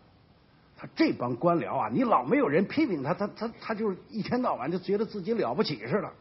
[0.96, 6.12] 这帮官僚啊，你老没有人批评他，他他他就是一天到晚就觉得自己了不起似的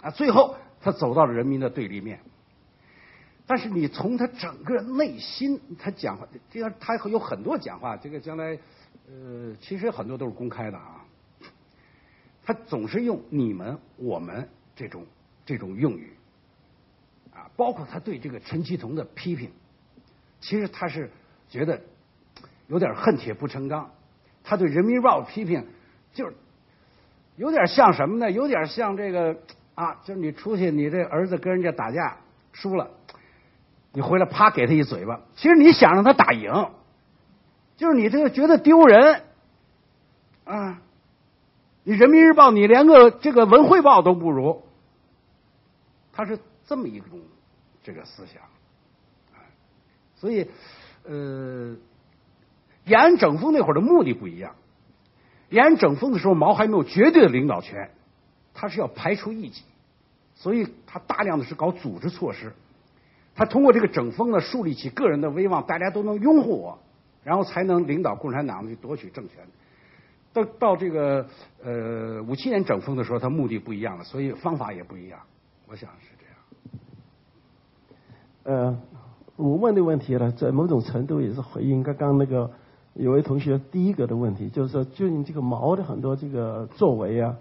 [0.00, 0.10] 啊。
[0.10, 2.20] 最后他走到了人民的对立面。
[3.46, 8.56] 但是你从他整个内心，他讲话，这样他有很多讲话，这个将来
[9.08, 11.04] 呃，其实很多都是公开的啊。”
[12.44, 15.04] 他总是用“你们”“我们”这种
[15.44, 16.12] 这种用语，
[17.32, 19.50] 啊，包括他对这个陈其同的批评，
[20.40, 21.10] 其实他是
[21.48, 21.80] 觉得
[22.68, 23.90] 有点恨铁不成钢。
[24.42, 25.66] 他对《人民日报》批评，
[26.12, 26.34] 就是
[27.36, 28.30] 有点像什么呢？
[28.30, 29.36] 有点像这个
[29.74, 32.18] 啊，就是你出去，你这儿子跟人家打架
[32.52, 32.90] 输了，
[33.92, 35.20] 你回来啪给他一嘴巴。
[35.34, 36.70] 其实你想让他打赢，
[37.76, 39.22] 就是你这个觉得丢人
[40.44, 40.82] 啊。
[41.82, 44.62] 你人民日报，你连个这个文汇报都不如，
[46.12, 47.18] 他是这么一种
[47.82, 48.42] 这个思想，
[50.14, 50.46] 所以
[51.04, 51.74] 呃，
[52.84, 54.54] 延安整风那会儿的目的不一样。
[55.48, 57.90] 延安整风的时候，毛还没有绝对的领导权，
[58.54, 59.62] 他是要排除异己，
[60.34, 62.52] 所以他大量的是搞组织措施，
[63.34, 66.78] 他通过这个整风呢，树立起个人的威望，大家都能拥护我，
[67.24, 69.38] 然后才能领导共产党去夺取政权。
[70.32, 71.26] 到到这个
[71.64, 75.18] 呃五七年整风的时候，他目的不一样了，所以方法也不一样。
[75.66, 76.24] 我想是这
[78.52, 78.54] 样。
[78.70, 78.80] 呃，
[79.34, 82.48] 我问的问题呢，在某种程度也是回应刚刚那个
[83.00, 87.34] 有位同学第一个的问题，就是说，就你这个毛的很多这个作为啊，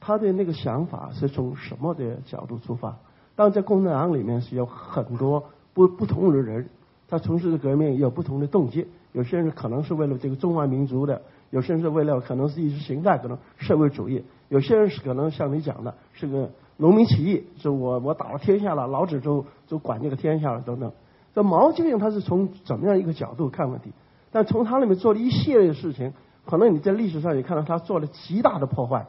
[0.00, 2.96] 他的那个想法是从什么的角度出发？
[3.34, 5.44] 当然，在共产党里面是有很多
[5.74, 6.66] 不 不同的人，
[7.08, 11.20] 他从事的革命有不同的动机，有些人可能是为了这个中华民族的。
[11.50, 20.90] 有些人是为了可能是意识形态，可能社会主义；有些人是可能像你讲的，是个农民起义，就我我打了天下了，老子就就管这个天下了等等。
[21.34, 23.92] 这毛究竟他是从怎么样一个角度看问题？
[24.36, 26.12] 但从他那边做了一系列的事情，
[26.44, 29.06] 可能你在历史上也看到他做了极大的破坏。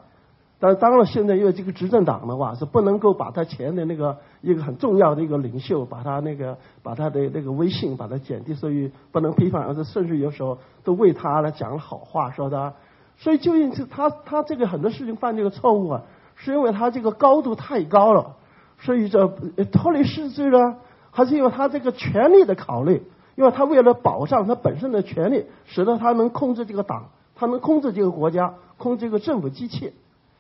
[0.58, 12.74] 但当然，现在因为这个执政党的话是不能够把他前的那个一个很重要的一个领袖，把他那个把他的那个威信把他减低，所以不能批判，而是甚至有时候都为他来讲好话，说他。
[13.18, 16.04] 所以究竟是他他这个很多事情犯这个错误啊，
[16.36, 18.38] 是因为他这个高度太高了，
[18.80, 19.28] 所以这
[19.74, 20.78] 脱离实质呢，
[21.12, 23.04] 还是因为他这个权力的考虑？
[23.38, 29.94] 因为他为了保障他本身的权利，使得他能控制这个党，他能控制这个国家，控制这个政府机器。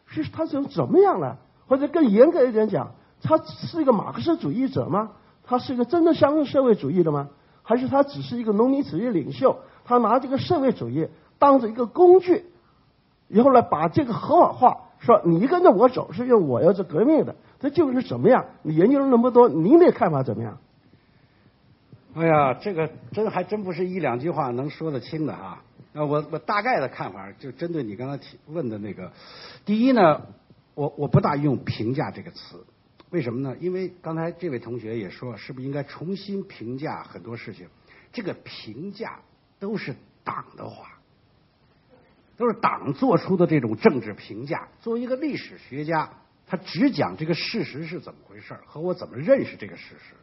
[0.07, 1.35] 是他是怎么样呢？
[1.67, 5.11] 或者更严格一点讲，他是一个马克思主义者吗？
[5.43, 7.29] 他是一个真的相信社会主义的吗？
[7.61, 9.57] 还是他只是一个农民主义领袖？
[9.85, 11.07] 他拿这个社会主义
[11.37, 12.45] 当做一个工具，
[13.27, 18.45] 以后呢把这个合法化，说你跟着我走是因为我要做革命的，这究竟是怎么样？
[18.63, 20.57] 你研究了那么多，您的看法怎么样？
[22.17, 25.61] 哎呀，这个真还真不是一两句话能说得清的哈。
[25.93, 29.11] 啊，我我大概的看法就针对你刚才提问的那个，
[29.65, 30.19] 第一呢，
[30.73, 32.65] 我我不大用评价这个词，
[33.11, 33.55] 为什么呢？
[33.59, 37.67] 因为刚才这位同学也说，是不是应该重新评价很多事情？
[38.11, 39.19] 这个评价
[39.59, 40.97] 都是党的话，
[42.35, 44.67] 都是党做出的这种政治评价。
[44.81, 46.09] 作为一个历史学家，
[46.47, 50.15] 他只讲这个事实是怎么回事和我怎么认识这个事实。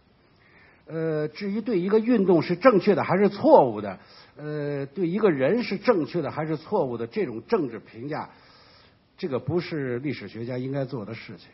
[0.86, 3.98] 呃，至于对一个运动是正确的还是错误的，
[4.36, 8.28] 呃，对一个人是正确的还是错误的，这种政治评价，
[9.16, 11.48] 这个不是历史学家应该做的事情。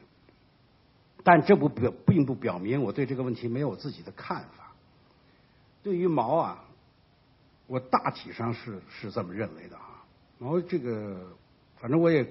[1.22, 4.72] 但这不表并不表明我对这个问题没有自己的看法。
[5.82, 6.64] 对于毛啊，
[7.66, 10.02] 我大体上是是这么认为的啊。
[10.38, 11.36] 毛这个，
[11.78, 12.26] 反正我也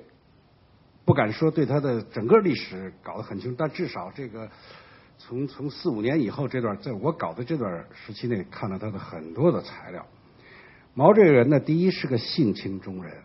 [1.05, 4.49] 不敢说对他的整个历史搞得很清楚，但至少这个
[5.19, 10.03] 从从四五年以后这段，在我搞的这段时期内，看了他的很多的材料。
[10.95, 13.21] 毛这个人呢，第一是个性情中人，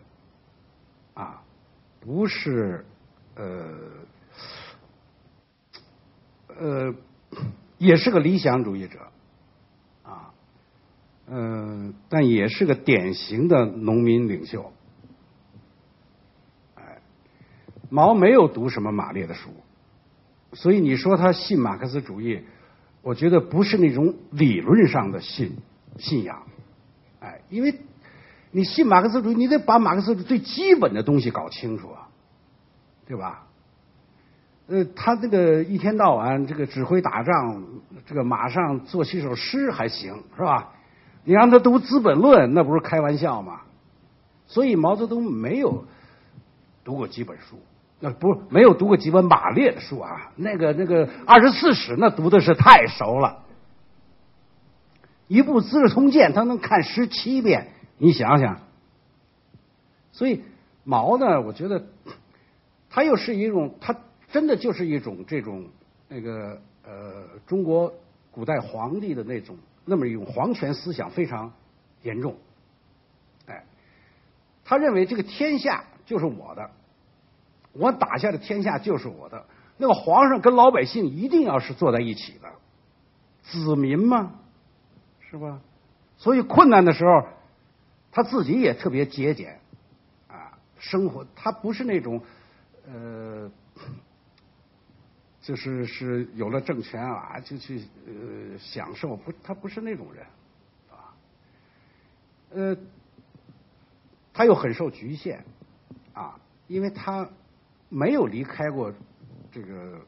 [1.15, 1.41] 啊，
[1.99, 2.85] 不是
[3.35, 3.65] 呃。
[6.57, 6.95] 呃，
[7.77, 8.99] 也是个理想主义者，
[10.03, 10.31] 啊，
[11.27, 14.71] 嗯，但也是个典型的农民领袖。
[16.75, 17.01] 哎，
[17.89, 19.49] 毛没有读什么马列的书，
[20.55, 22.41] 所以你说他信马克思主义，
[23.03, 25.57] 我觉得不是那种理论上的信
[25.99, 26.41] 信仰，
[27.19, 27.75] 哎，因为
[28.49, 32.07] 你信马克思主义，你得把马克思主义最基本的东西搞清楚啊，
[33.05, 33.45] 对吧？
[34.67, 37.63] 呃，他这个一天到晚这个指挥打仗，
[38.07, 40.71] 这个马上做几首诗还行是吧？
[41.23, 43.61] 你让他读《资本论》，那不是开玩笑吗？
[44.47, 45.85] 所以毛泽东没有
[46.83, 47.59] 读过几本书，
[48.05, 50.31] 那不没有读过几本马列的书啊。
[50.35, 53.43] 那个那个《二十四史》那读的是太熟了，
[55.27, 58.59] 一部《资治通鉴》他能看十七遍，你想想。
[60.11, 60.43] 所以
[60.83, 61.87] 毛呢，我觉得
[62.91, 63.95] 他又是一种他。
[64.31, 65.65] 真的就是一种这种
[66.09, 67.93] 那个呃中国
[68.31, 69.55] 古代皇帝的那种
[69.85, 71.53] 那么一种皇权思想非常
[72.01, 72.35] 严重，
[73.45, 73.63] 哎，
[74.65, 76.69] 他认为这个天下就是我的，
[77.75, 79.45] 我打下的天下就是我的，
[79.77, 82.51] 那个皇上跟老百姓一定要是坐在一起的，
[83.43, 84.31] 子民嘛，
[85.29, 85.61] 是吧？
[86.17, 87.27] 所以困难的时候，
[88.11, 89.59] 他自己也特别节俭
[90.27, 92.21] 啊，生活他不是那种
[92.87, 93.51] 呃。
[95.41, 100.25] 就是是有了政权啊，就去呃享受，不，他不是那种人，
[100.89, 101.13] 啊，
[102.49, 102.75] 呃，
[104.33, 105.45] 他又很受局限，
[106.13, 107.29] 啊，因为他
[107.95, 108.91] 没有离开过
[109.49, 110.01] 这个，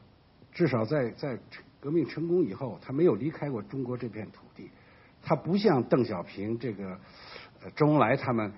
[0.52, 1.38] 至少在在
[1.80, 4.70] 革命成功以后，他没有离开过中国这片土地，
[5.22, 6.98] 他不像邓小平这个
[7.74, 8.52] 周恩来他们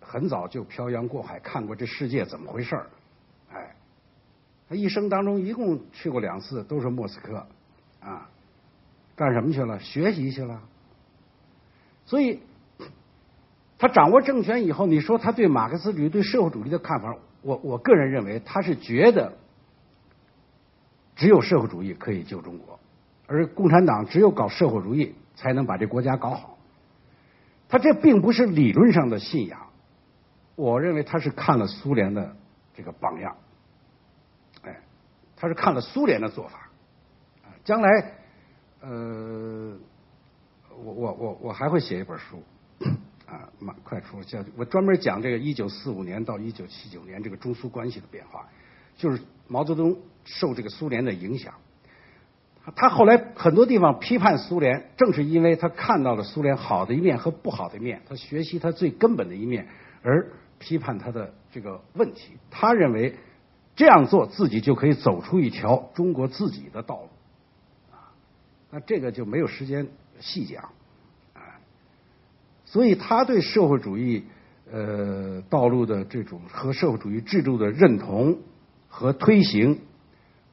[0.00, 2.90] 很早就漂洋过海看过这世界怎么回事儿。
[3.52, 3.76] 哎
[4.68, 7.46] 他一生当中一共去过两次，都是莫斯科，
[8.00, 8.28] 啊，
[9.14, 9.78] 干什么去了？
[9.78, 10.60] 学习去了。
[12.04, 12.40] 所以，
[13.78, 19.32] 他掌握政权以后，你说他对马克思主义、对社会主义的看法，我我个人认为，他是觉得
[21.16, 22.78] 只有社会主义可以救中国，
[23.26, 26.58] 而共产党只有搞社会主义才能把这国家搞好。
[27.68, 29.68] 他这并不是理论上的信仰，
[30.56, 32.36] 我认为他是看了苏联的
[32.74, 33.36] 这个榜样。
[34.62, 34.76] 哎
[35.36, 36.68] 他是看了苏联的做法，
[37.62, 38.12] 将来，
[38.80, 39.76] 呃，
[40.82, 42.42] 我我我我还会写一本书，
[43.28, 48.48] 啊，马快出叫我专门讲这个一九四五年到一九七九年这个中苏关系的变化，
[48.96, 51.54] 就是毛泽东受这个苏联的影响，
[52.74, 59.68] 他后来很多地方批判苏联，正是因为他看到了苏联好的一面和不好的一面，他学习他最根本的一面，
[60.02, 63.14] 而批判他的这个问题，他认为。
[63.76, 67.08] 这样做，自己就可以走出一条中国自己的道路，
[67.94, 68.10] 啊，
[68.72, 69.86] 那这个就没有时间
[70.18, 70.72] 细讲，
[72.70, 74.24] 所以他对社会主义
[74.70, 78.40] 呃道路的这种和社会主义制度的认同
[78.88, 79.78] 和推行，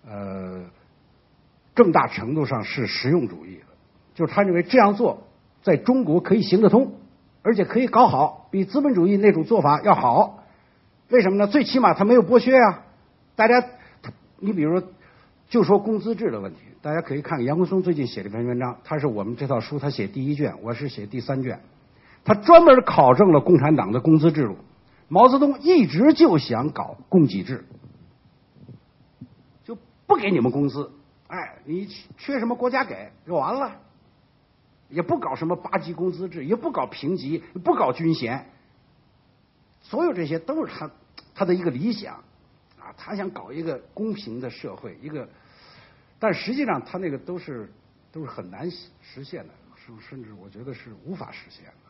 [0.08, 0.64] 呃，
[1.74, 3.66] 更大程度上是实用主义的，
[4.14, 5.28] 就是他认为这样做
[5.62, 6.94] 在中国可以行得通，
[7.42, 10.46] 而且可以搞好，比资本主义那种做法要好。
[11.10, 11.48] 为什么呢？
[11.48, 12.86] 最起码他没有剥削啊。
[13.36, 13.68] 大家，
[14.40, 14.88] 你比如说，
[15.50, 21.60] 就说工资制的问题，大家可以看杨国松最近写了一篇文章，他是我们这套书他写第一卷，我是写第三卷，
[22.26, 24.58] 他专门考证了共产党的工资制度。
[25.08, 27.64] 毛泽东一直就想搞供给制，
[29.64, 29.78] 就
[30.08, 30.92] 不给你们工资，
[31.28, 31.88] 哎，你
[32.18, 33.80] 缺什么国家给就完了，
[34.90, 38.50] 也不搞什么八级工资制，也不搞评级，不搞军衔，
[39.80, 40.90] 所有这些都是他
[41.36, 42.16] 他的一个理想
[42.80, 42.90] 啊。
[42.98, 45.30] 他想搞一个公平的社会，一个，
[46.18, 47.72] 但实际上他那个都是
[48.12, 51.85] 都是很难实现的，甚甚至我觉得是无法实现的。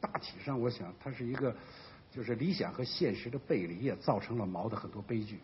[0.00, 1.54] 大体上，我想他是一个
[2.10, 5.40] 就是理想和现实的背离，也造成了毛的很多悲剧。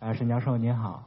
[0.00, 1.04] 啊，沈教授您好，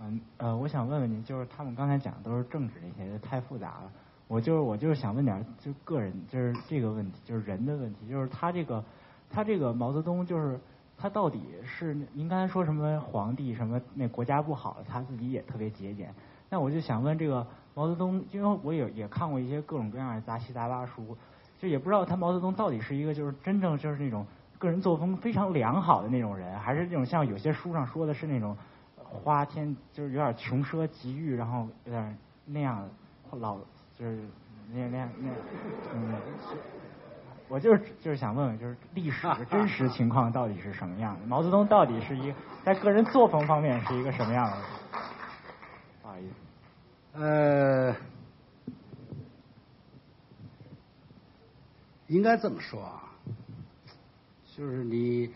[0.00, 3.92] 嗯呃，我想问问您，就是他们刚才讲的都是政治那些，太复杂了。
[4.28, 8.84] 我就是我就是想问点就个人就是这个问题，就是人的问题，就是他这个
[9.28, 10.58] 他这个毛泽东就是
[10.96, 16.14] 他到底是您刚才说什么皇帝什么那国家不好，他自己也特别节俭。
[16.48, 21.16] 那我就想问这个毛泽东，因为我也也看过一些各种各样的杂七杂八书，
[21.58, 24.26] 就也不知道他毛泽东到底是一个就是真正就是那种
[24.58, 28.56] 个人作风非常良好的那种人，还是这种像有些书上说的是那种
[28.96, 32.88] 花天就是有点穷奢极欲，然后有点那样
[33.32, 33.58] 老。
[33.98, 34.18] 就是
[34.72, 35.30] 那那那
[35.94, 36.14] 嗯，
[37.46, 41.26] 我就是就是想问问，就是历史的真实情况到底是什么样的？
[41.26, 42.34] 毛泽东到底是一
[42.64, 44.56] 在个人作风方面是一个什么样的？
[47.14, 47.94] 呃，
[52.06, 53.12] 应该这么说啊，
[54.56, 55.30] 就是你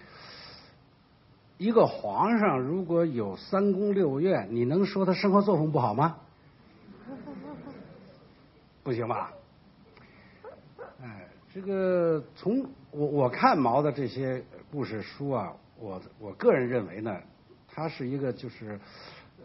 [1.58, 6.16] 一个皇上如果有三宫六院，你能说他生活作风不好吗？
[8.82, 9.32] 不行吧？
[11.02, 17.14] 哎，这个从我我看毛的这些故事书啊，我我个人认为呢，
[17.68, 18.80] 他是一个就是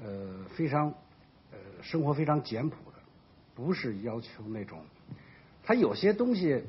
[0.02, 0.94] 呃非常
[1.82, 2.98] 生活非常简朴的，
[3.56, 4.80] 不是要求那种。
[5.64, 6.64] 他有些东西，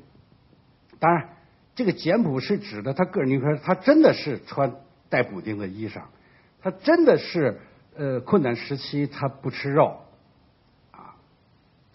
[0.99, 1.29] 当然
[1.75, 4.75] 这个简朴是指的他个人，你看他真的是穿
[5.09, 6.03] 带补丁的衣裳，
[6.61, 7.59] 他真的是
[7.95, 9.99] 呃困难时期他不吃肉。
[10.91, 11.15] 啊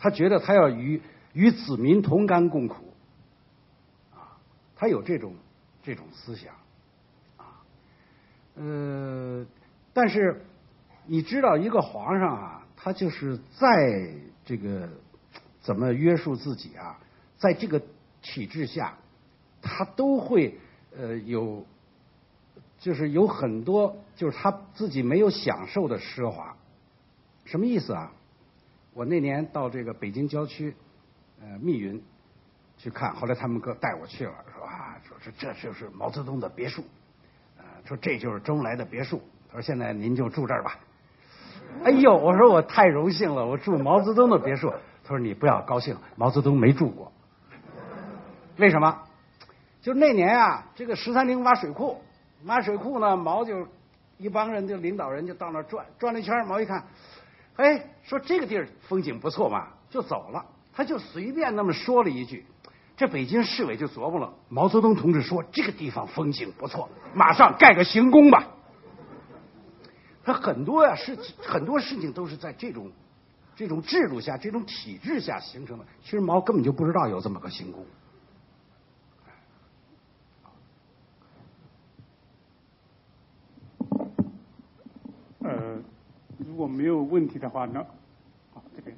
[0.01, 2.93] 他觉得他要与与子民同甘共苦，
[4.15, 4.39] 啊，
[4.77, 5.35] 他有这种
[5.83, 6.55] 这种思想，
[7.37, 7.63] 啊，
[8.55, 9.45] 呃，
[9.93, 10.45] 但是
[11.07, 14.09] 你知道，一个皇上啊，他就是在
[14.45, 14.89] 这个
[15.61, 16.97] 怎么约束自己啊，
[17.37, 17.83] 在这个
[18.23, 18.97] 体制下，
[19.61, 20.57] 他都会
[20.97, 21.67] 呃有，
[22.79, 26.57] 就是有很多就是他自己没有享受的奢华，
[27.45, 28.13] 什么意思啊？
[28.95, 30.75] 我那年到这个北京郊区，
[31.41, 32.01] 呃，密云
[32.77, 36.85] 去看，后来他们哥带我去了，说啊，说这这就是毛泽东的别墅，
[37.59, 40.79] 啊，说这就是周恩来的别墅，他说现在您就住这儿吧。
[41.85, 44.73] 哎呦，我说我太荣幸了，我住毛泽东的别墅。
[45.05, 47.13] 他说你不要高兴，毛泽东没住过。
[48.57, 48.99] 为什么？
[49.81, 52.03] 就那年啊，这个十三陵挖水库，
[52.45, 53.67] 挖水库呢，毛就
[54.19, 56.85] 一帮人就领导人就到那转转了一圈，毛一看。
[57.57, 60.45] 哎，说这个地儿风景不错嘛，就走了。
[60.75, 62.45] 他就随便那么说了一句，
[62.97, 64.35] 这北京市委就琢磨了。
[64.49, 68.47] 毛泽东同志说这个地方风景不错，马上盖个行宫吧。
[70.29, 72.93] 他很多呀事，很多事情都是在这种
[73.57, 75.85] 这种制度下、这种体制下形成的。
[76.03, 77.85] 其实毛根本就不知道有这么个行宫。
[86.37, 87.87] 如果没有问题的话呢？
[88.53, 88.95] 好，这边。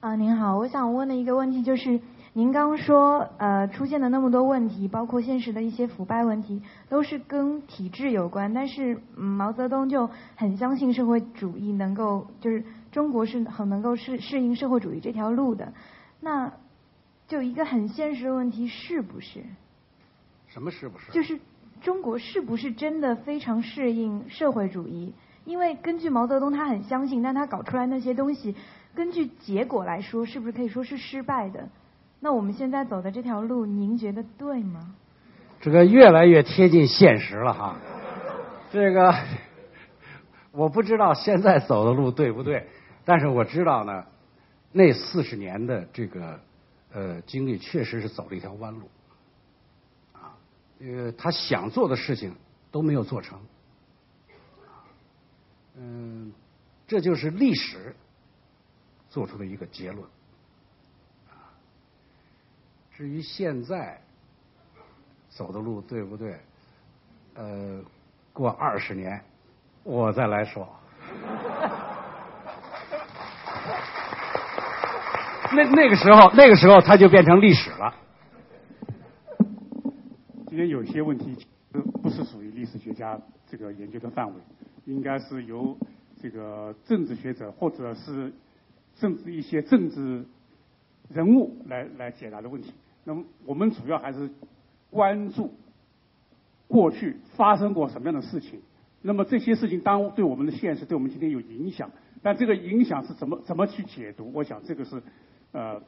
[0.00, 2.00] 啊，您好，我想问的一个问题就是，
[2.32, 8.54] 您刚说呃出现的那么多问题，包括现实的一些腐败问题，都是跟体制有关。
[8.54, 15.72] 但是嗯毛泽东就很相信社会主义能够，就是中国是很能够适适应社会主义这条路的。
[16.20, 16.52] 那
[17.26, 19.42] 就一个很现实的问题，是不是？
[20.46, 21.10] 什么是不是？
[21.10, 21.40] 就是
[21.80, 25.12] 中国是不是真的非常适应社会主义？
[25.44, 28.54] 因为根据毛泽东，他很相信，但他搞出来那些东西，
[28.94, 31.68] 根据结果来说，是不是可以说是失败的？
[32.20, 34.94] 那我们现在走的这条路，您觉得对吗？
[35.58, 37.76] 这个越来越贴近现实了哈。
[38.70, 39.14] 这个
[40.52, 42.68] 我不知道现在走的路对不对，
[43.04, 44.04] 但是我知道呢，
[44.72, 46.40] 那四十年的这个
[46.92, 48.88] 呃经历，确实是走了一条弯路。
[50.12, 50.36] 啊，
[50.80, 52.34] 呃，他想做的事情
[52.70, 53.38] 都没有做成。
[55.76, 56.32] 嗯，
[56.86, 57.94] 这就是历史
[59.08, 60.04] 做出的一个结论。
[63.00, 63.98] 至于现在
[65.30, 66.38] 走的路对不对？
[67.34, 67.82] 呃，
[68.30, 69.18] 过二十年
[69.82, 70.68] 我再来说。
[75.56, 77.94] 那那个时候，那个时候它就变成历史了。
[80.48, 81.46] 今天有些问题
[82.02, 83.18] 不是属于历史学家
[83.50, 84.34] 这个研究的范围。
[84.84, 85.74] 应该是由
[86.20, 88.30] 这个政治学者或者是
[88.94, 90.22] 甚至一些政治
[91.08, 92.74] 人物来来解答的问题。
[93.04, 94.30] 那么我们主要还是
[94.90, 95.54] 关注
[96.68, 98.60] 过去发生过什么样的事情。
[99.02, 101.90] 那么这些事情当对我们的现实、对我们今天有影响，
[102.22, 104.30] 但这个影响是怎么怎么去解读？
[104.34, 105.02] 我想这个是
[105.52, 105.80] 呃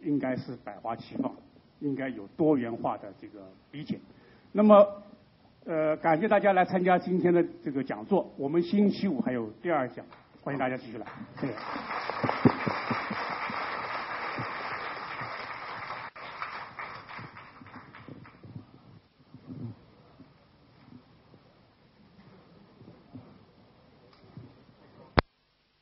[0.00, 1.32] 应该是百花齐放，
[1.80, 3.40] 应该有多元化的这个
[3.72, 3.98] 理解。
[4.52, 4.86] 那么
[5.64, 8.32] 呃，感谢大家来参加今天的这个讲座。
[8.36, 10.04] 我们星期五还有第二讲，
[10.42, 11.06] 欢迎大家继续来，
[11.40, 12.61] 谢谢。